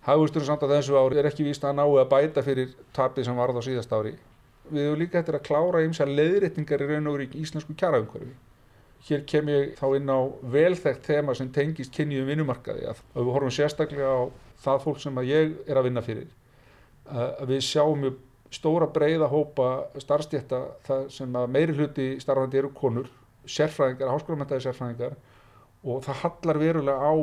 Hagusturinn 0.07 0.47
samt 0.47 0.63
að 0.63 0.77
þessu 0.77 0.99
ári 0.99 1.19
er 1.21 1.29
ekki 1.29 1.47
víst 1.47 1.65
að 1.67 1.79
ná 1.81 1.85
að 1.85 2.11
bæta 2.13 2.43
fyrir 2.47 2.75
tapið 2.97 3.27
sem 3.27 3.39
varð 3.39 3.59
á 3.59 3.63
síðast 3.67 3.93
ári. 3.93 4.15
Við 4.69 4.85
hefum 4.85 5.01
líka 5.01 5.19
eftir 5.21 5.39
að 5.39 5.47
klára 5.49 5.83
að 5.83 6.13
leiðréttingar 6.15 6.85
í 6.85 6.89
raun 6.91 7.11
og 7.11 7.25
í 7.25 7.29
íslensku 7.43 7.75
kjaraumhverfi. 7.75 8.35
Hér 9.09 9.25
kem 9.31 9.49
ég 9.49 9.75
þá 9.79 9.87
inn 9.97 10.11
á 10.11 10.21
velþekkt 10.55 11.07
þema 11.07 11.35
sem 11.35 11.51
tengist 11.55 11.95
kynniðum 11.95 12.31
vinnumarkaði 12.33 12.89
að 12.91 13.03
við 13.15 13.33
horfum 13.35 13.55
sérstaklega 13.55 14.11
á 14.11 14.23
það 14.65 14.81
fólk 14.85 15.03
sem 15.03 15.21
ég 15.29 15.55
er 15.67 15.79
að 15.79 15.89
vinna 15.89 16.03
fyrir. 16.05 16.31
Að 17.09 17.45
við 17.53 17.63
sjáum 17.65 18.03
mjög 18.03 18.19
stóra 18.55 18.89
breyða 18.93 19.29
hópa 19.31 19.69
starfstjætta 20.03 20.63
sem 21.13 21.37
að 21.37 21.51
meiri 21.55 21.77
hluti 21.77 22.09
starfandi 22.21 22.61
eru 22.61 22.73
konur, 22.75 23.11
sérfræðingar, 23.49 24.13
háskólamentaði 24.13 24.67
sérfræðingar 24.67 25.19
og 25.85 26.03
það 26.05 26.23
hallar 26.25 26.61
verulega 26.65 27.13
á 27.13 27.15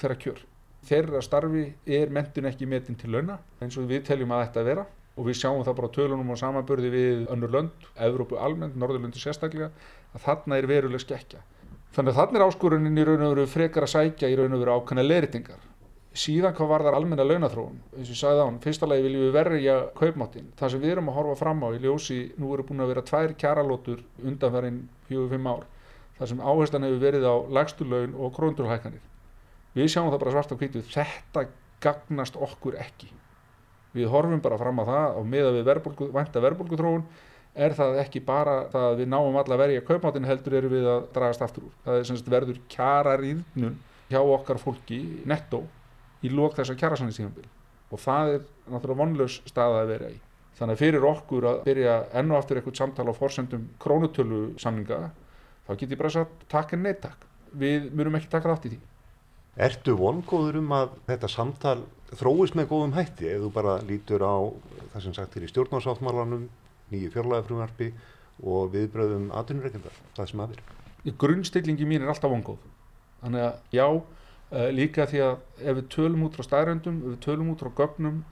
þeirra 0.00 0.20
kjör 0.22 0.46
þeirra 0.86 1.22
starfi 1.24 1.64
er 1.86 2.12
mentun 2.14 2.48
ekki 2.48 2.68
metin 2.70 2.96
til 2.98 3.10
launa 3.12 3.38
eins 3.62 3.76
og 3.78 3.88
við 3.90 4.04
teljum 4.06 4.32
að 4.34 4.44
þetta 4.46 4.64
vera 4.68 4.86
og 5.18 5.26
við 5.26 5.38
sjáum 5.40 5.64
það 5.66 5.78
bara 5.80 5.92
tölunum 5.94 6.32
og 6.32 6.38
samanbörði 6.38 6.90
við 6.92 7.22
önnur 7.34 7.50
lönd, 7.50 7.86
Evrópu 8.06 8.38
almennt, 8.38 8.76
Norðurlöndu 8.78 9.18
sérstaklega, 9.18 9.72
að 10.14 10.22
þarna 10.22 10.58
er 10.60 10.68
veruleg 10.70 11.02
skekja. 11.02 11.40
Þannig 11.96 12.12
að 12.12 12.20
þarna 12.20 12.38
er 12.38 12.44
áskorunin 12.46 13.00
í 13.00 13.06
raun 13.08 13.24
og 13.26 13.32
veru 13.32 13.48
frekar 13.50 13.86
að 13.88 13.92
sækja 13.96 14.30
í 14.30 14.36
raun 14.38 14.54
og 14.54 14.62
veru 14.62 14.76
ákveðna 14.76 15.06
leiritingar. 15.08 15.64
Síðan 16.18 16.54
hvað 16.54 16.70
var 16.70 16.86
þar 16.86 16.98
almenna 16.98 17.26
launathróun, 17.26 17.82
eins 17.96 18.06
og 18.06 18.14
ég 18.14 18.20
sagði 18.20 18.46
án, 18.46 18.62
fyrsta 18.62 18.86
lagi 18.90 19.04
viljum 19.06 19.26
við 19.26 19.34
verja 19.34 19.76
kaupmáttin. 19.98 20.48
Það 20.58 20.72
sem 20.72 20.84
við 20.84 20.94
erum 20.94 21.10
að 21.10 21.18
horfa 21.18 21.36
fram 21.42 21.66
á 21.66 21.68
í 21.74 21.82
ljósi, 21.82 22.20
nú 22.38 22.54
eru 22.54 22.66
búin 22.70 22.86
að 22.86 22.94
vera 22.94 23.06
tvær 23.10 23.34
kjaralótur 23.42 24.06
undanferðin 24.22 24.80
4-5 25.10 25.50
ár, 25.50 25.68
þar 26.18 26.32
sem 26.32 26.42
áherslan 26.42 26.88
hefur 26.88 27.04
verið 27.06 27.26
á 27.26 27.34
lagstulaun 27.58 28.16
og 28.18 28.34
króndurhækkanir 28.38 29.07
við 29.78 29.90
sjáum 29.92 30.10
það 30.10 30.20
bara 30.24 30.34
svart 30.34 30.52
á 30.52 30.60
kvítu 30.60 30.82
þetta 30.84 31.46
gagnast 31.82 32.36
okkur 32.38 32.76
ekki. 32.82 33.08
Við 33.96 34.10
horfum 34.12 34.42
bara 34.44 34.58
fram 34.60 34.82
á 34.82 34.84
það 34.88 35.18
og 35.20 35.26
með 35.32 35.48
að 35.48 35.58
við 35.58 35.66
verðbólgu, 35.70 36.08
vænta 36.14 36.42
verðbólguþróun 36.44 37.04
er 37.58 37.74
það 37.74 38.00
ekki 38.02 38.22
bara 38.26 38.56
það 38.72 38.86
að 38.90 39.00
við 39.00 39.10
náum 39.14 39.38
alla 39.40 39.58
verið 39.58 39.80
að 39.80 39.86
kaupmáttin 39.88 40.28
heldur 40.28 40.56
eru 40.60 40.70
við 40.72 40.88
að 40.92 41.06
dragast 41.14 41.44
aftur 41.46 41.68
úr. 41.68 41.76
Það 41.86 42.00
er 42.00 42.08
semst 42.10 42.30
verður 42.30 42.60
kjara 42.70 43.14
rýðnun 43.18 43.78
hjá 44.10 44.20
okkar 44.20 44.60
fólki 44.62 45.00
netto 45.28 45.62
í 46.22 46.30
lók 46.32 46.58
þess 46.58 46.74
að 46.74 46.80
kjara 46.82 46.98
sannistíðanbíl 47.00 47.46
og 47.88 48.02
það 48.02 48.34
er 48.34 48.44
náttúrulega 48.68 49.00
vonlaus 49.00 49.38
stað 49.48 49.78
að 49.78 49.92
vera 49.94 50.10
í. 50.12 50.18
Þannig 50.58 50.74
að 50.74 50.82
fyrir 50.82 51.08
okkur 51.08 51.48
að 51.48 51.58
byrja 51.64 51.96
ennu 52.18 52.36
aftur 52.36 52.58
eitthvað 52.58 52.80
samtala 52.82 53.14
á 53.14 53.20
forsendum 53.20 53.68
krónutölu 53.80 54.42
samninga 54.60 55.00
þá 55.66 55.72
getur 55.74 55.94
ég 55.94 56.00
bara 56.02 56.14
sagt 56.14 56.46
takk 56.50 56.74
en 56.74 56.84
neittak 56.84 57.26
við 57.58 57.90
myrum 57.94 58.18
ekki 58.18 58.30
taka 58.32 58.50
þátt 58.50 58.66
í 58.68 58.72
því 58.74 58.80
Ertu 59.58 59.96
vongóður 59.98 60.60
um 60.60 60.74
að 60.76 60.92
þetta 61.08 61.28
samtal 61.32 61.78
þróist 62.14 62.54
með 62.54 62.68
góðum 62.70 62.94
hætti 62.94 63.26
ef 63.26 63.40
þú 63.42 63.48
bara 63.56 63.72
lítur 63.88 64.22
á 64.22 64.38
það 64.92 65.04
sem 65.04 65.14
sagt 65.16 65.36
er 65.36 65.46
í 65.46 65.50
stjórnásáttmálanum, 65.50 66.44
nýju 66.92 67.10
fjörlæðafrumvarfi 67.16 67.88
og 68.46 68.70
viðbröðum 68.76 69.32
atvinnureikendar, 69.34 69.96
það 70.16 70.30
sem 70.30 70.42
aðeir? 70.44 70.62
Grunnstillingi 71.18 71.88
mín 71.88 72.04
er 72.04 72.12
alltaf 72.12 72.30
vongóð. 72.30 72.62
Þannig 73.24 73.44
að 73.48 73.74
já, 73.74 73.86
uh, 73.88 74.68
líka 74.78 75.08
því 75.10 75.24
að 75.26 75.34
ef 75.58 75.78
við 75.80 75.88
tölum 75.96 76.26
út 76.28 76.38
frá 76.38 76.46
staðröndum, 76.46 77.00
ef 77.02 77.16
við 77.16 77.20
tölum 77.26 77.50
út 77.52 77.64
frá 77.64 77.72
gögnum, 77.82 78.22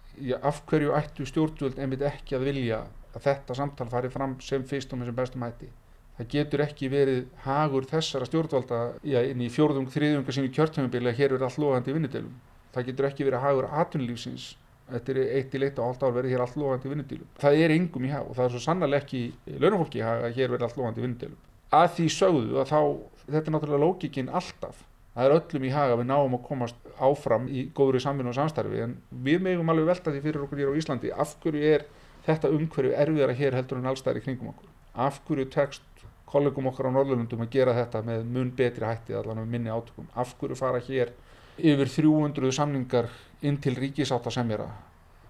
af 0.40 0.62
hverju 0.70 0.94
ættu 0.96 1.26
stjórnvöld 1.28 1.82
einmitt 1.82 2.06
ekki 2.06 2.38
að 2.38 2.46
vilja 2.52 2.84
að 3.16 3.26
þetta 3.26 3.58
samtal 3.58 3.88
fari 3.90 4.12
fram 4.14 4.38
sem 4.44 4.62
fyrst 4.64 4.94
og 4.94 5.02
með 5.02 5.10
sem 5.10 5.18
bestum 5.18 5.44
hætti 5.44 5.68
það 6.16 6.28
getur 6.32 6.62
ekki 6.64 6.90
verið 6.92 7.24
hagur 7.44 7.86
þessara 7.90 8.28
stjórnvalda 8.28 8.82
já, 9.04 9.18
inn 9.28 9.42
í 9.44 9.48
fjórðung, 9.52 9.88
þriðjunga 9.92 10.36
sínu 10.36 10.52
kjörtæmubili 10.56 11.10
að 11.10 11.18
hér 11.20 11.34
verið 11.34 11.48
allt 11.48 11.58
lofandi 11.60 11.96
vinnudelum. 11.96 12.38
Það 12.72 12.88
getur 12.90 13.08
ekki 13.10 13.26
verið 13.26 13.44
hagur 13.44 13.68
atvinnulífsins, 13.82 14.46
þetta 14.90 15.12
er 15.12 15.20
eitt 15.40 15.54
í 15.56 15.60
leitt 15.60 15.78
og 15.80 15.90
halvt 15.90 16.06
ár 16.06 16.16
verið 16.16 16.34
hér 16.34 16.44
allt 16.46 16.56
lofandi 16.60 16.92
vinnudelum. 16.92 17.30
Það 17.42 17.60
er 17.66 17.76
yngum 17.76 18.08
í 18.08 18.12
hag 18.12 18.30
og 18.30 18.36
það 18.38 18.48
er 18.48 18.54
svo 18.54 18.64
sannlega 18.64 19.02
ekki 19.02 19.22
launafólki 19.60 20.04
að 20.04 20.26
hér 20.38 20.52
verið 20.54 20.66
allt 20.68 20.80
lofandi 20.80 21.04
vinnudelum. 21.04 21.40
Að 21.76 21.88
því 21.96 22.08
sögðu 22.16 22.60
að 22.62 22.70
þá, 22.72 22.80
þetta 23.26 23.42
er 23.42 23.56
náttúrulega 23.56 23.82
lókikinn 23.84 24.32
alltaf. 24.40 24.84
Það 25.16 25.26
er 25.26 25.34
öllum 25.38 25.64
í 25.64 25.72
hag 25.72 25.92
að 25.92 26.00
við 26.02 26.08
náum 26.10 26.34
að 26.36 26.42
komast 26.44 26.88
áfram 27.00 27.46
í 27.48 27.62
góðri 27.76 28.02
samvinnu 28.04 28.32
og 28.32 28.36
samstarfi 28.36 28.82
en 28.84 28.98
við 29.24 29.40
megum 29.46 29.70
alveg 29.72 29.88
velta 29.88 30.12
því 30.12 30.20
fyrir 30.26 30.42
okkur 30.44 30.60
hér 30.60 30.72
á 30.76 30.78
Íslandi 30.80 31.12
af 31.12 31.32
hverju 31.40 31.62
er 31.70 31.86
þetta 32.26 32.50
umhverju 32.52 32.92
erfiðara 33.00 33.36
hér 33.38 33.56
heldur 33.56 33.80
en 33.80 33.88
allstæðir 33.88 34.20
í 34.20 34.24
kringum 34.26 34.50
okkur. 34.52 34.68
Af 35.06 35.22
hverju 35.24 35.48
tekst 35.54 35.95
kollegum 36.26 36.68
okkar 36.70 36.90
á 36.90 36.96
Norðurlundum 36.96 37.44
að 37.44 37.52
gera 37.54 37.74
þetta 37.76 38.02
með 38.06 38.26
mun 38.34 38.50
betri 38.58 38.86
hætti 38.86 39.14
allan 39.14 39.40
með 39.42 39.52
minni 39.54 39.72
átökum. 39.72 40.08
Af 40.14 40.34
hverju 40.40 40.58
fara 40.58 40.82
hér 40.82 41.12
yfir 41.56 41.92
300 41.92 42.52
samningar 42.52 43.08
inn 43.46 43.58
til 43.62 43.76
ríkisáttasemjara 43.78 44.68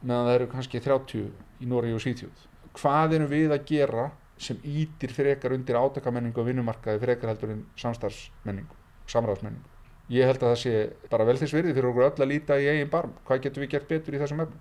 meðan 0.02 0.28
það 0.28 0.34
eru 0.38 0.48
kannski 0.52 0.80
30 0.82 1.26
í 1.62 1.68
Nóri 1.70 1.94
og 1.94 2.02
Svíþjóð. 2.02 2.44
Hvað 2.76 3.16
erum 3.16 3.30
við 3.30 3.54
að 3.54 3.66
gera 3.68 4.10
sem 4.38 4.58
ítir 4.68 5.12
frekar 5.16 5.54
undir 5.56 5.78
átakamenningu 5.80 6.42
og 6.42 6.50
vinnumarkaði 6.50 7.00
frekar 7.02 7.32
heldur 7.32 7.54
en 7.54 7.62
samstarfsmenningu, 7.80 8.76
samræðsmenningu. 9.08 9.72
Ég 10.12 10.28
held 10.28 10.42
að 10.42 10.52
það 10.52 10.60
sé 10.60 10.74
bara 11.10 11.26
vel 11.26 11.38
þess 11.40 11.56
virði 11.56 11.72
fyrir 11.74 11.88
okkur 11.90 12.08
öll 12.10 12.24
að 12.26 12.30
líta 12.30 12.58
í 12.60 12.68
eigin 12.70 12.92
barm. 12.92 13.14
Hvað 13.26 13.46
getum 13.46 13.64
við 13.64 13.72
gert 13.72 13.88
betur 13.90 14.14
í 14.16 14.20
þessum 14.20 14.42
efnum? 14.44 14.60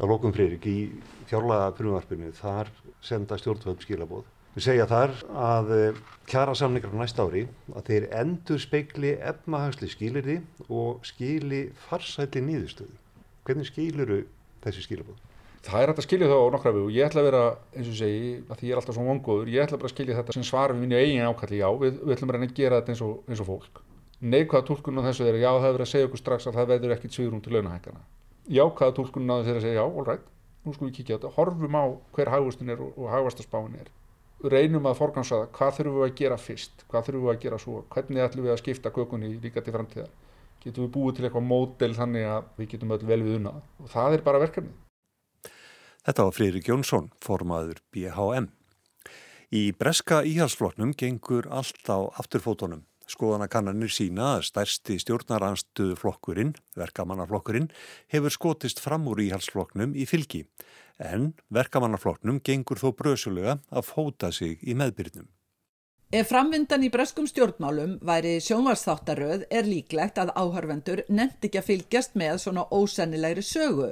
Á 0.00 0.04
lokum 0.08 0.32
Freirik, 0.32 0.64
í 0.64 1.02
fjárlaga 1.28 1.72
frumvarpinu 1.76 2.30
þar 2.38 2.70
senda 3.04 3.36
stjórnvöld 3.40 3.82
skilabóð 3.84 4.24
Við 4.52 4.64
segja 4.66 4.84
þar 4.84 5.12
að 5.32 5.70
eh, 5.72 6.00
kjara 6.28 6.52
samningar 6.52 6.92
á 6.92 7.00
næst 7.00 7.16
ári 7.16 7.46
að 7.72 7.86
þeir 7.86 8.06
endur 8.20 8.58
speikli 8.60 9.14
efnahagsli 9.24 9.88
skilirði 9.88 10.34
og 10.68 11.06
skili 11.08 11.62
farsæli 11.86 12.42
nýðustöðu. 12.44 12.98
Hvernig 13.48 13.70
skiluru 13.70 14.18
þessi 14.60 14.84
skilabóð? 14.84 15.22
Það 15.64 15.78
er 15.78 15.92
hægt 15.92 16.02
að 16.02 16.06
skilja 16.08 16.28
það 16.28 16.42
á 16.42 16.52
nokkra 16.52 16.72
við 16.74 16.84
og 16.84 16.92
ég 16.92 17.08
ætla 17.08 17.22
að 17.22 17.26
vera, 17.30 17.42
eins 17.78 17.88
og 17.88 17.96
segi, 17.96 18.34
að 18.44 18.60
því 18.60 18.68
ég 18.68 18.74
er 18.74 18.82
alltaf 18.82 18.98
svo 18.98 19.06
vongóður, 19.06 19.50
ég 19.54 19.64
ætla 19.64 19.78
bara 19.78 19.88
að 19.88 19.94
skilja 19.94 20.18
þetta 20.18 20.36
sem 20.36 20.46
svar 20.50 20.74
við 20.74 20.82
minni 20.82 20.98
eigin 20.98 21.30
ákalli 21.30 21.60
já, 21.62 21.68
við, 21.78 21.96
við 22.02 22.14
ætlum 22.16 22.32
að 22.32 22.36
reyna 22.36 22.48
að 22.50 22.54
gera 22.58 22.82
þetta 22.82 22.92
eins 22.92 23.02
og, 23.06 23.14
eins 23.30 23.42
og 23.44 23.48
fólk. 23.48 23.80
Neikvæða 24.34 24.66
tólkunum 24.68 25.00
á 25.00 25.08
þessu 25.08 25.30
er 25.30 25.38
já, 25.38 25.48
það 25.48 25.62
hefur 25.62 25.78
verið 25.78 25.86
að 25.86 25.92
segja 25.94 26.10
okkur 26.10 26.22
strax 26.24 26.50
að 26.50 26.58
það 26.58 26.70
veður 26.74 26.94
ekkit 26.98 27.16
sviðrún 27.16 27.44
til 27.46 27.56
launahækana. 27.56 28.04
Jákvæða 28.58 28.96
tólkunum 28.98 29.32
á 29.32 29.36
þessu 29.38 29.54
er 29.54 29.60
að 29.62 29.66
segja 29.68 29.78
já, 29.78 29.84
all 29.86 30.08
right, 30.10 30.30
nú 30.66 30.74
skulum 30.74 30.90
við 30.90 30.98
kíkja 30.98 31.18
þetta, 31.20 31.34
horfum 31.38 31.78
á 31.78 31.84
hver 32.18 32.32
hagvastin 32.34 32.74
er 32.74 32.82
og 32.82 33.06
hagvastaspáin 33.14 33.78
er 33.78 33.90
reynum 34.50 34.86
að 34.90 34.98
forgansaða 34.98 35.48
hvað 35.54 35.74
þurfum 35.76 35.98
við 35.98 36.06
að 36.08 36.14
gera 36.18 36.38
fyrst, 36.40 36.84
hvað 36.90 37.06
þurfum 37.06 37.26
við 37.26 37.32
að 37.32 37.42
gera 37.44 37.58
svo, 37.62 37.82
hvernig 37.92 38.24
ætlum 38.24 38.46
við 38.46 38.54
að 38.54 38.62
skipta 38.62 38.92
kökunni 38.94 39.32
líka 39.42 39.62
til 39.62 39.74
framtíðar. 39.76 40.10
Getum 40.62 40.86
við 40.86 40.92
búið 40.94 41.16
til 41.16 41.26
eitthvað 41.26 41.46
módel 41.46 41.92
þannig 41.94 42.26
að 42.30 42.48
við 42.58 42.70
getum 42.74 42.94
öll 42.96 43.06
vel 43.06 43.22
við 43.22 43.38
unnað 43.38 43.60
og 43.82 43.92
það 43.92 44.16
er 44.16 44.24
bara 44.26 44.42
verkefni. 44.42 44.74
Þetta 46.02 46.26
var 46.26 46.34
Freyri 46.34 46.62
Gjónsson, 46.66 47.10
formaður 47.22 47.82
BHM. 47.94 48.48
Í 49.52 49.62
breska 49.78 50.22
íhalsfloknum 50.26 50.94
gengur 50.98 51.46
allt 51.50 51.86
á 51.86 51.98
afturfótonum. 52.18 52.86
Skoðanakannanir 53.12 53.92
sína 53.92 54.36
að 54.36 54.46
stærsti 54.48 54.96
stjórnaranstuðu 55.02 55.98
flokkurinn, 56.00 56.54
verkamannaflokkurinn, 56.78 57.68
hefur 58.12 58.32
skotist 58.32 58.80
fram 58.80 59.04
úr 59.10 59.20
íhalsfloknum 59.26 59.92
í 59.92 60.08
fylgi 60.08 60.46
en 61.02 61.32
verkamannafloknum 61.52 62.40
gengur 62.44 62.80
þó 62.80 62.90
brösulega 62.96 63.58
að 63.70 63.88
fóta 63.88 64.32
sig 64.32 64.60
í 64.62 64.76
meðbyrnum. 64.78 65.28
Ef 66.12 66.28
framvindan 66.28 66.82
í 66.84 66.90
breskum 66.92 67.24
stjórnmálum 67.24 67.94
væri 68.04 68.34
sjónvarsþáttaröð 68.44 69.46
er 69.48 69.64
líklegt 69.64 70.18
að 70.20 70.34
áhörvendur 70.36 71.00
nefndi 71.08 71.48
ekki 71.48 71.60
að 71.60 71.68
fylgjast 71.70 72.18
með 72.20 72.42
svona 72.42 72.66
ósennilegri 72.68 73.44
sögu. 73.48 73.88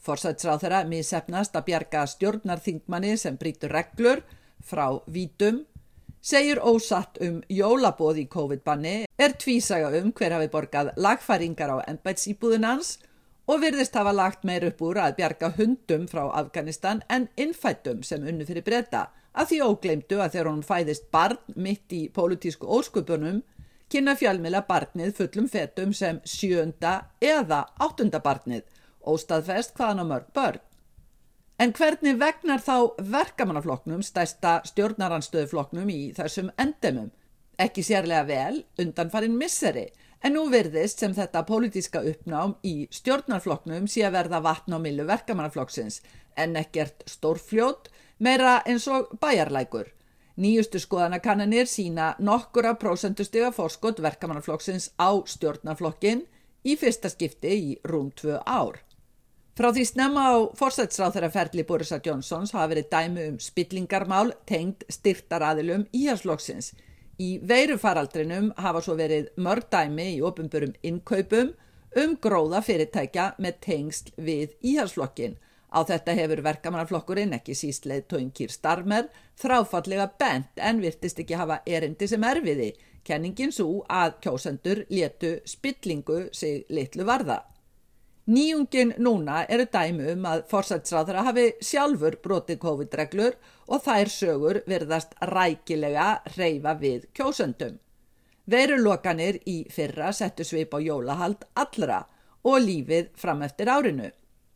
Forsætsráð 0.00 0.62
þeirra 0.62 0.84
missefnast 0.88 1.58
að 1.58 1.66
bjarga 1.68 2.06
stjórnarþingmanni 2.08 3.18
sem 3.20 3.36
brítur 3.36 3.74
reglur 3.76 4.24
frá 4.64 4.86
vítum, 5.12 5.66
segir 6.22 6.60
ósatt 6.60 7.18
um 7.24 7.42
jólabóð 7.48 8.22
í 8.22 8.26
COVID-banni, 8.30 8.96
er 9.18 9.34
tvísaga 9.38 9.90
um 10.00 10.12
hver 10.12 10.34
hafi 10.36 10.48
borgað 10.52 10.92
lagfæringar 10.96 11.74
á 11.74 11.76
ennbætsýbúðinans 11.90 12.98
og 13.48 13.62
virðist 13.62 13.94
hafa 13.96 14.12
lagt 14.12 14.44
meir 14.44 14.66
upp 14.68 14.82
úr 14.84 15.00
að 15.00 15.16
bjarga 15.20 15.52
hundum 15.56 16.08
frá 16.10 16.26
Afganistan 16.40 17.00
en 17.08 17.28
innfættum 17.36 18.02
sem 18.04 18.26
unnu 18.26 18.44
fyrir 18.48 18.66
breyta 18.66 19.08
að 19.38 19.52
því 19.52 19.60
ógleimdu 19.68 20.18
að 20.20 20.34
þegar 20.34 20.50
hún 20.50 20.66
fæðist 20.66 21.08
barn 21.14 21.38
mitt 21.56 21.94
í 21.94 22.08
pólutísku 22.12 22.66
óskupunum 22.66 23.42
kynna 23.88 24.16
fjálmila 24.20 24.64
barnið 24.68 25.14
fullum 25.16 25.48
fetum 25.48 25.94
sem 25.96 26.20
sjönda 26.28 26.98
eða 27.24 27.64
áttunda 27.80 28.20
barnið 28.24 28.66
óstaðfest 29.08 29.76
hvaðan 29.78 30.04
á 30.04 30.06
mörg 30.10 30.32
börn. 30.36 30.60
En 31.58 31.72
hvernig 31.74 32.20
vegnar 32.20 32.60
þá 32.62 32.94
verkamannafloknum 33.02 34.02
stærsta 34.06 34.60
stjórnaranstöðufloknum 34.68 35.88
í 35.90 36.12
þessum 36.14 36.52
endemum? 36.54 37.08
Ekki 37.58 37.82
sérlega 37.82 38.22
vel 38.28 38.60
undan 38.78 39.10
farin 39.10 39.34
misseri, 39.34 39.88
en 40.22 40.36
nú 40.38 40.44
virðist 40.52 41.02
sem 41.02 41.16
þetta 41.18 41.42
pólitíska 41.48 42.04
uppnám 42.12 42.54
í 42.62 42.86
stjórnarfloknum 42.94 43.90
sé 43.90 44.06
að 44.06 44.14
verða 44.20 44.42
vatn 44.46 44.78
á 44.78 44.78
millu 44.86 45.08
verkamannaflokksins, 45.10 45.98
en 46.38 46.54
ekkert 46.62 47.02
stórfljót, 47.10 47.90
meira 48.22 48.60
eins 48.62 48.86
og 48.86 49.10
bæjarlækur. 49.18 49.90
Nýjustu 50.38 50.78
skoðanakannanir 50.78 51.66
sína 51.66 52.12
nokkura 52.22 52.76
prósentustiga 52.78 53.50
fórskot 53.50 53.98
verkamannaflokksins 53.98 54.92
á 54.94 55.10
stjórnarflokkin 55.26 56.22
í 56.62 56.78
fyrsta 56.78 57.10
skipti 57.10 57.58
í 57.58 57.80
rúm 57.82 58.14
tvö 58.14 58.38
ár. 58.46 58.78
Frá 59.58 59.72
því 59.74 59.84
snemma 59.88 60.22
á 60.30 60.34
fórsætsráð 60.54 61.16
þeirra 61.16 61.30
ferli 61.34 61.64
Borisa 61.66 61.98
Jónsons 61.98 62.52
hafa 62.54 62.68
verið 62.70 62.92
dæmi 62.92 63.24
um 63.32 63.40
spillingarmál 63.42 64.30
tengd 64.46 64.84
styrtaraðilum 64.86 65.88
íhalsflokksins. 65.90 66.70
Í 67.18 67.40
veirufaraldrinum 67.42 68.52
hafa 68.54 68.84
svo 68.86 68.94
verið 69.00 69.32
mörg 69.34 69.66
dæmi 69.72 70.12
í 70.12 70.22
ofinbörum 70.22 70.76
innkaupum 70.86 71.50
um 71.98 72.14
gróða 72.22 72.62
fyrirtækja 72.62 73.32
með 73.42 73.58
tengsl 73.66 74.14
við 74.22 74.54
íhalsflokkin 74.62 75.34
Á 75.68 75.84
þetta 75.84 76.14
hefur 76.16 76.40
verkamannaflokkurinn 76.46 77.34
ekki 77.36 77.56
sístleið 77.58 78.06
tóinkýr 78.12 78.52
starmer 78.52 79.10
þráfallega 79.40 80.06
bent 80.20 80.62
en 80.64 80.80
virtist 80.80 81.20
ekki 81.20 81.36
hafa 81.36 81.60
erindi 81.66 82.08
sem 82.08 82.24
erfiði, 82.24 82.70
kenningin 83.04 83.52
svo 83.52 83.82
að 83.84 84.16
kjósendur 84.24 84.86
letu 84.88 85.36
spillingu 85.44 86.28
sig 86.32 86.64
litlu 86.72 87.04
varða. 87.08 87.42
Nýjungin 88.28 88.90
núna 89.00 89.46
eru 89.48 89.64
dæmu 89.72 90.10
um 90.12 90.26
að 90.28 90.42
forsætsráðra 90.50 91.22
hafi 91.24 91.44
sjálfur 91.64 92.18
brotið 92.20 92.58
COVID-reglur 92.60 93.38
og 93.72 93.80
þær 93.86 94.10
sögur 94.12 94.58
virðast 94.68 95.14
rækilega 95.30 96.08
reyfa 96.34 96.74
við 96.82 97.06
kjósendum. 97.16 97.78
Verulokanir 98.44 99.38
í 99.48 99.62
fyrra 99.72 100.10
settu 100.12 100.44
svip 100.44 100.76
á 100.76 100.78
jólahald 100.80 101.46
allra 101.56 102.02
og 102.44 102.60
lífið 102.66 103.08
fram 103.16 103.46
eftir 103.48 103.72
árinu. 103.72 104.10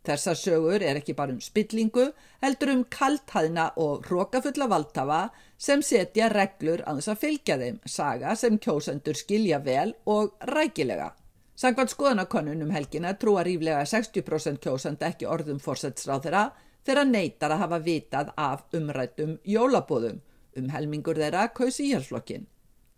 Þessar 0.05 0.37
sögur 0.37 0.85
er 0.85 1.01
ekki 1.01 1.17
bara 1.17 1.33
um 1.33 1.41
spillingu, 1.41 2.11
heldur 2.45 2.75
um 2.75 2.85
kalthæðna 2.85 3.71
og 3.81 4.05
hrókafulla 4.05 4.69
valdhafa 4.69 5.23
sem 5.57 5.81
setja 5.81 6.29
reglur 6.29 6.85
að 6.85 7.01
þess 7.01 7.15
að 7.15 7.25
fylgja 7.25 7.59
þeim, 7.65 7.81
saga 7.87 8.37
sem 8.37 8.61
kjósendur 8.61 9.17
skilja 9.17 9.65
vel 9.65 9.95
og 10.05 10.37
rækilega. 10.53 11.15
Sangvann 11.63 11.91
skoðanakonun 11.93 12.65
um 12.65 12.71
helgina 12.75 13.13
trúa 13.15 13.45
ríflega 13.47 13.85
60% 13.87 14.59
kjósenda 14.65 15.07
ekki 15.13 15.29
orðum 15.31 15.61
fórsætsráð 15.63 16.25
þeirra 16.25 16.41
þeirra 16.83 17.05
neytar 17.07 17.53
að 17.55 17.63
hafa 17.63 17.79
vitað 17.85 18.33
af 18.35 18.65
umrættum 18.75 19.37
jólabóðum 19.47 20.19
um 20.59 20.73
helmingur 20.75 21.21
þeirra 21.23 21.45
kausi 21.55 21.87
íhalsflokkin. 21.93 22.49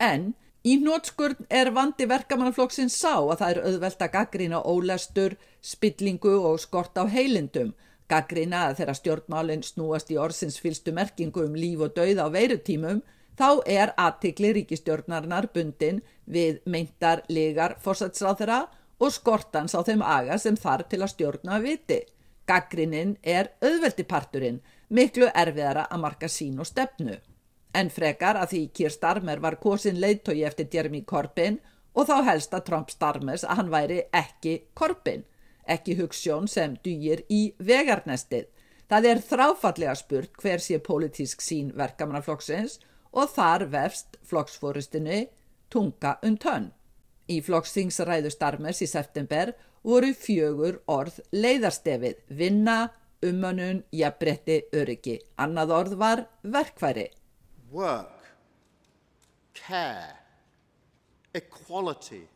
En 0.01 0.33
Í 0.65 0.79
nótskurn 0.81 1.45
er 1.53 1.69
vandi 1.77 2.07
verkamannaflokksinn 2.09 2.89
sá 2.89 3.19
að 3.19 3.35
það 3.41 3.51
er 3.51 3.59
auðvelt 3.69 4.05
að 4.07 4.13
gaggrina 4.15 4.61
ólestur, 4.65 5.35
spillingu 5.61 6.39
og 6.49 6.57
skort 6.63 6.97
á 6.97 7.05
heilindum, 7.05 7.75
gaggrina 8.09 8.63
að 8.71 8.79
þeirra 8.79 8.95
stjórnmálinn 8.97 9.67
snúast 9.67 10.15
í 10.15 10.17
orðsins 10.17 10.57
fylstu 10.65 10.95
merkingu 10.97 11.45
um 11.45 11.59
líf 11.61 11.85
og 11.85 11.93
dauð 11.99 12.17
á 12.17 12.33
veirutímum, 12.33 13.03
þá 13.39 13.49
er 13.67 13.93
aðtikli 13.97 14.53
ríkistjórnarnar 14.59 15.51
bundin 15.55 16.01
við 16.25 16.63
meintar 16.67 17.25
legar 17.29 17.77
fórsatsráð 17.85 18.41
þeirra 18.41 18.63
og 19.01 19.13
skortans 19.13 19.75
á 19.75 19.81
þeim 19.83 20.03
aga 20.07 20.39
sem 20.39 20.57
þarf 20.57 20.89
til 20.89 21.03
að 21.03 21.13
stjórna 21.15 21.59
að 21.59 21.69
viti. 21.69 22.01
Gaggrinin 22.47 23.17
er 23.23 23.55
auðveldiparturinn, 23.65 24.61
miklu 24.89 25.31
erfiðara 25.35 25.87
að 25.91 26.05
marka 26.05 26.29
sín 26.29 26.61
og 26.61 26.69
stefnu 26.69 27.21
en 27.75 27.91
frekar 27.91 28.39
að 28.39 28.51
því 28.53 28.63
Kýr 28.79 28.95
Starmer 28.95 29.43
var 29.43 29.59
kosin 29.63 30.01
leiðtogi 30.01 30.45
eftir 30.47 30.71
Jeremy 30.73 31.03
Corbyn 31.11 31.59
og 31.95 32.09
þá 32.09 32.17
helst 32.31 32.55
að 32.55 32.67
Trump 32.69 32.91
Starmers 32.91 33.45
að 33.45 33.61
hann 33.61 33.71
væri 33.73 34.01
ekki 34.15 34.55
Corbyn, 34.79 35.25
ekki 35.67 35.99
hugssjón 35.99 36.49
sem 36.51 36.77
dýir 36.85 37.25
í 37.31 37.55
vegarnestið. 37.59 38.47
Það 38.91 39.09
er 39.11 39.23
þráfallega 39.29 39.95
spurt 39.99 40.35
hver 40.43 40.63
sé 40.63 40.79
politísk 40.79 41.43
sín 41.43 41.73
verkamannaflokksins 41.77 42.79
og 42.79 42.91
þar 43.23 43.69
vefst 43.71 44.19
flokksfórustinni 44.27 45.29
tunga 45.71 46.19
um 46.27 46.37
tönn. 46.37 46.73
Í 47.31 47.41
flokksingsræðu 47.41 48.33
Starmers 48.35 48.83
í 48.85 48.89
september 48.91 49.55
voru 49.87 50.11
fjögur 50.17 50.81
orð 50.91 51.21
leiðarstefið, 51.33 52.19
vinna, 52.29 52.91
umönun, 53.25 53.85
jafnbretti, 53.95 54.65
öryggi. 54.77 55.21
Annað 55.41 55.77
orð 55.79 56.01
var 56.01 56.27
verkværi 56.43 57.11
work, 57.75 58.23
care, 59.53 60.17
equality, 61.35 62.29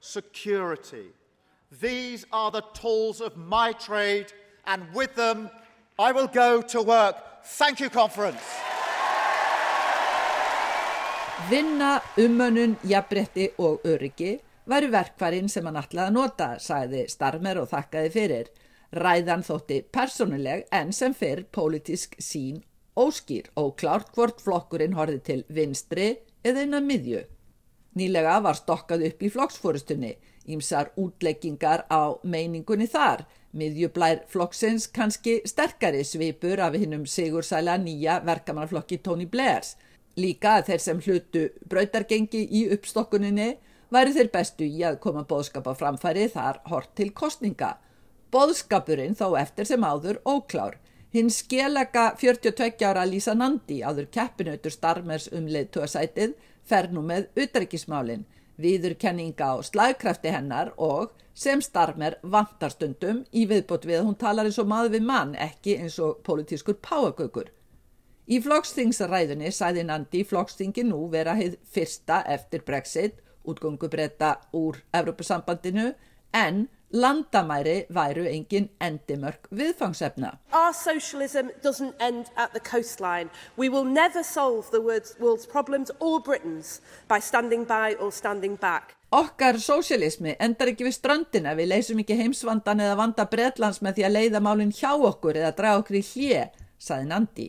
security. 0.00 1.06
These 1.80 2.26
are 2.32 2.50
the 2.50 2.62
tools 2.74 3.20
of 3.20 3.36
my 3.36 3.72
trade, 3.72 4.32
and 4.66 4.82
with 4.92 5.14
them, 5.14 5.48
I 5.98 6.12
will 6.12 6.28
go 6.28 6.60
to 6.60 6.82
work. 6.82 7.16
Thank 7.44 7.80
you, 7.80 7.88
conference. 7.88 8.42
Vinna, 11.50 12.00
umönnun, 12.18 12.72
jafnbretti 12.82 13.44
og 13.62 13.84
öryggi 13.86 14.32
væri 14.66 14.88
verkvarinn 14.90 15.46
sem 15.46 15.68
hann 15.68 15.76
ætlaði 15.78 16.10
að 16.10 16.16
nota, 16.16 16.48
sæði 16.58 17.04
Starmer 17.06 17.60
og 17.60 17.68
þakkaði 17.70 18.10
fyrir. 18.10 18.48
Ræðan 18.98 19.44
þótti 19.46 19.76
persónuleg 19.94 20.64
en 20.74 20.90
sem 20.96 21.14
fyrir 21.14 21.44
pólitísk 21.54 22.18
sín 22.18 22.58
óskýr 22.98 23.52
og 23.62 23.76
klárt 23.78 24.10
hvort 24.16 24.42
flokkurinn 24.42 24.98
horfið 24.98 25.22
til 25.30 25.38
vinstri 25.46 26.08
eða 26.42 26.66
innan 26.66 26.90
miðju. 26.90 27.22
Nýlega 27.94 28.40
var 28.42 28.58
stokkað 28.58 29.06
upp 29.12 29.22
í 29.22 29.30
flokksfórustunni, 29.38 30.16
ímsar 30.50 30.90
útleggingar 30.98 31.86
á 31.86 32.10
meiningunni 32.26 32.90
þar, 32.90 33.22
miðjublær 33.54 34.24
flokksins 34.34 34.90
kannski 34.90 35.44
sterkari 35.46 36.02
svipur 36.02 36.58
af 36.58 36.74
hinnum 36.74 37.06
sigursæla 37.06 37.78
nýja 37.78 38.18
verkamannaflokki 38.26 38.98
Tony 38.98 39.30
Blairs. 39.30 39.76
Líka 40.16 40.56
að 40.58 40.68
þeir 40.70 40.82
sem 40.82 41.00
hlutu 41.04 41.40
brautargengi 41.68 42.42
í 42.48 42.62
uppstokkuninni 42.72 43.48
væri 43.92 44.14
þeir 44.16 44.30
bestu 44.32 44.64
í 44.64 44.80
að 44.88 45.00
koma 45.02 45.26
bóðskap 45.28 45.68
á 45.68 45.72
framfæri 45.76 46.28
þar 46.32 46.62
hort 46.70 46.94
til 46.96 47.10
kostninga. 47.12 47.76
Bóðskapurinn 48.32 49.16
þó 49.18 49.36
eftir 49.38 49.68
sem 49.68 49.84
áður 49.84 50.22
óklár. 50.24 50.78
Hinn 51.12 51.28
skelega 51.30 52.08
42 52.20 52.88
ára 52.88 53.04
Lísa 53.08 53.34
Nandi 53.36 53.82
áður 53.84 54.08
keppinautur 54.12 54.74
starmers 54.74 55.28
um 55.32 55.46
leðtúasætið 55.52 56.34
fer 56.66 56.88
nú 56.92 57.04
með 57.06 57.28
utryggismálinn, 57.44 58.24
viðurkenninga 58.56 59.52
á 59.52 59.56
slagkrafti 59.62 60.32
hennar 60.32 60.72
og 60.76 61.12
sem 61.36 61.60
starmer 61.60 62.16
vantarstundum 62.24 63.22
í 63.36 63.44
viðbót 63.48 63.84
við 63.84 64.00
að 64.00 64.08
hún 64.08 64.18
talar 64.20 64.48
eins 64.48 64.58
og 64.58 64.68
maður 64.72 64.96
við 64.96 65.06
mann 65.12 65.36
ekki 65.36 65.76
eins 65.76 66.00
og 66.00 66.22
politískur 66.26 66.80
páagökur. 66.80 67.52
Í 68.26 68.40
flokksþingsræðunni 68.42 69.52
sæði 69.54 69.84
Nandi 69.86 70.24
flokksþingi 70.26 70.82
nú 70.88 71.04
vera 71.12 71.36
heið 71.38 71.60
fyrsta 71.70 72.24
eftir 72.26 72.64
Brexit, 72.66 73.20
útgöngubretta 73.46 74.32
úr 74.58 74.80
Evrópusambandinu 74.90 75.92
en 76.34 76.64
landamæri 76.90 77.84
væru 77.86 78.24
engin 78.26 78.66
endimörk 78.82 79.46
viðfangsefna. 79.54 80.32
Our 80.50 80.72
socialism 80.74 81.52
doesn't 81.62 81.94
end 82.00 82.26
at 82.36 82.50
the 82.50 82.60
coastline. 82.60 83.30
We 83.56 83.68
will 83.68 83.84
never 83.84 84.24
solve 84.24 84.70
the 84.70 84.82
world's 84.82 85.46
problems 85.46 85.92
or 86.00 86.18
Britain's 86.20 86.80
by 87.08 87.20
standing 87.20 87.64
by 87.64 87.94
or 88.00 88.10
standing 88.10 88.56
back. 88.56 88.96
Okkar 89.12 89.60
sósialismi 89.62 90.34
endar 90.40 90.72
ekki 90.72 90.88
við 90.88 90.96
strandina, 90.98 91.54
við 91.54 91.70
leysum 91.76 92.02
ekki 92.02 92.18
heimsvandan 92.18 92.82
eða 92.82 92.98
vanda 92.98 93.28
Breitlands 93.30 93.78
með 93.86 94.00
því 94.00 94.08
að 94.08 94.16
leiða 94.18 94.42
málinn 94.42 94.74
hjá 94.74 94.90
okkur 94.98 95.38
eða 95.38 95.54
draga 95.54 95.84
okkur 95.84 96.00
í 96.00 96.02
hljé, 96.10 96.42
saði 96.78 97.06
Nandi. 97.12 97.48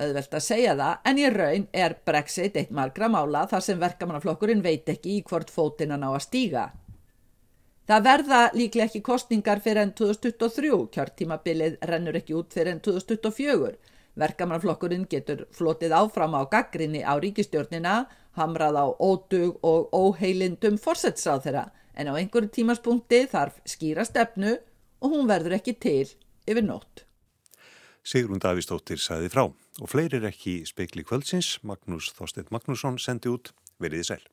Öðvelt 0.00 0.32
að 0.32 0.44
segja 0.46 0.76
það, 0.76 0.92
en 1.04 1.18
í 1.20 1.26
raun 1.28 1.66
er 1.76 1.94
Brexit 2.06 2.56
eitt 2.56 2.70
margra 2.72 3.10
mála 3.12 3.44
þar 3.50 3.64
sem 3.66 3.80
verkamannaflokkurinn 3.80 4.64
veit 4.64 4.88
ekki 4.88 5.18
í 5.18 5.24
hvort 5.28 5.52
fótina 5.52 5.98
ná 6.00 6.08
að 6.14 6.24
stíga. 6.24 6.70
Það 7.90 8.04
verða 8.06 8.40
líklega 8.54 8.86
ekki 8.88 9.02
kostningar 9.04 9.60
fyrir 9.60 9.82
enn 9.82 9.92
2023, 9.98 10.70
kjörtímabilið 10.94 11.76
rennur 11.90 12.16
ekki 12.22 12.36
út 12.38 12.54
fyrir 12.54 12.72
enn 12.72 12.80
2024. 12.84 13.74
Verkamannflokkurinn 14.22 15.04
getur 15.10 15.46
flotið 15.56 15.92
áfram 15.98 16.36
á 16.40 16.42
gaggrinni 16.48 17.04
á 17.04 17.12
ríkistjórnina, 17.20 18.06
hamrað 18.38 18.80
á 18.80 18.86
ódug 18.96 19.60
og 19.60 19.92
óheilindum 19.92 20.80
fórsetsráð 20.80 21.46
þeirra, 21.48 21.64
en 21.98 22.08
á 22.08 22.16
einhverju 22.16 22.52
tímaspunkti 22.56 23.26
þarf 23.28 23.60
skýra 23.68 24.08
stefnu 24.08 24.56
og 25.02 25.12
hún 25.12 25.28
verður 25.28 25.58
ekki 25.58 25.76
til 25.76 26.06
yfir 26.48 26.64
nótt. 26.64 27.04
Sigrun 28.02 28.42
Davísdóttir 28.42 28.98
saði 28.98 29.30
frá. 29.32 29.46
Og 29.80 29.88
fleiri 29.90 30.18
er 30.18 30.28
ekki 30.32 30.62
speikli 30.68 31.04
kvöldsins, 31.06 31.56
Magnús 31.62 32.10
Þorstein 32.16 32.50
Magnússon 32.50 32.98
sendi 32.98 33.30
út. 33.30 33.54
Veriði 33.82 34.08
sæl. 34.10 34.24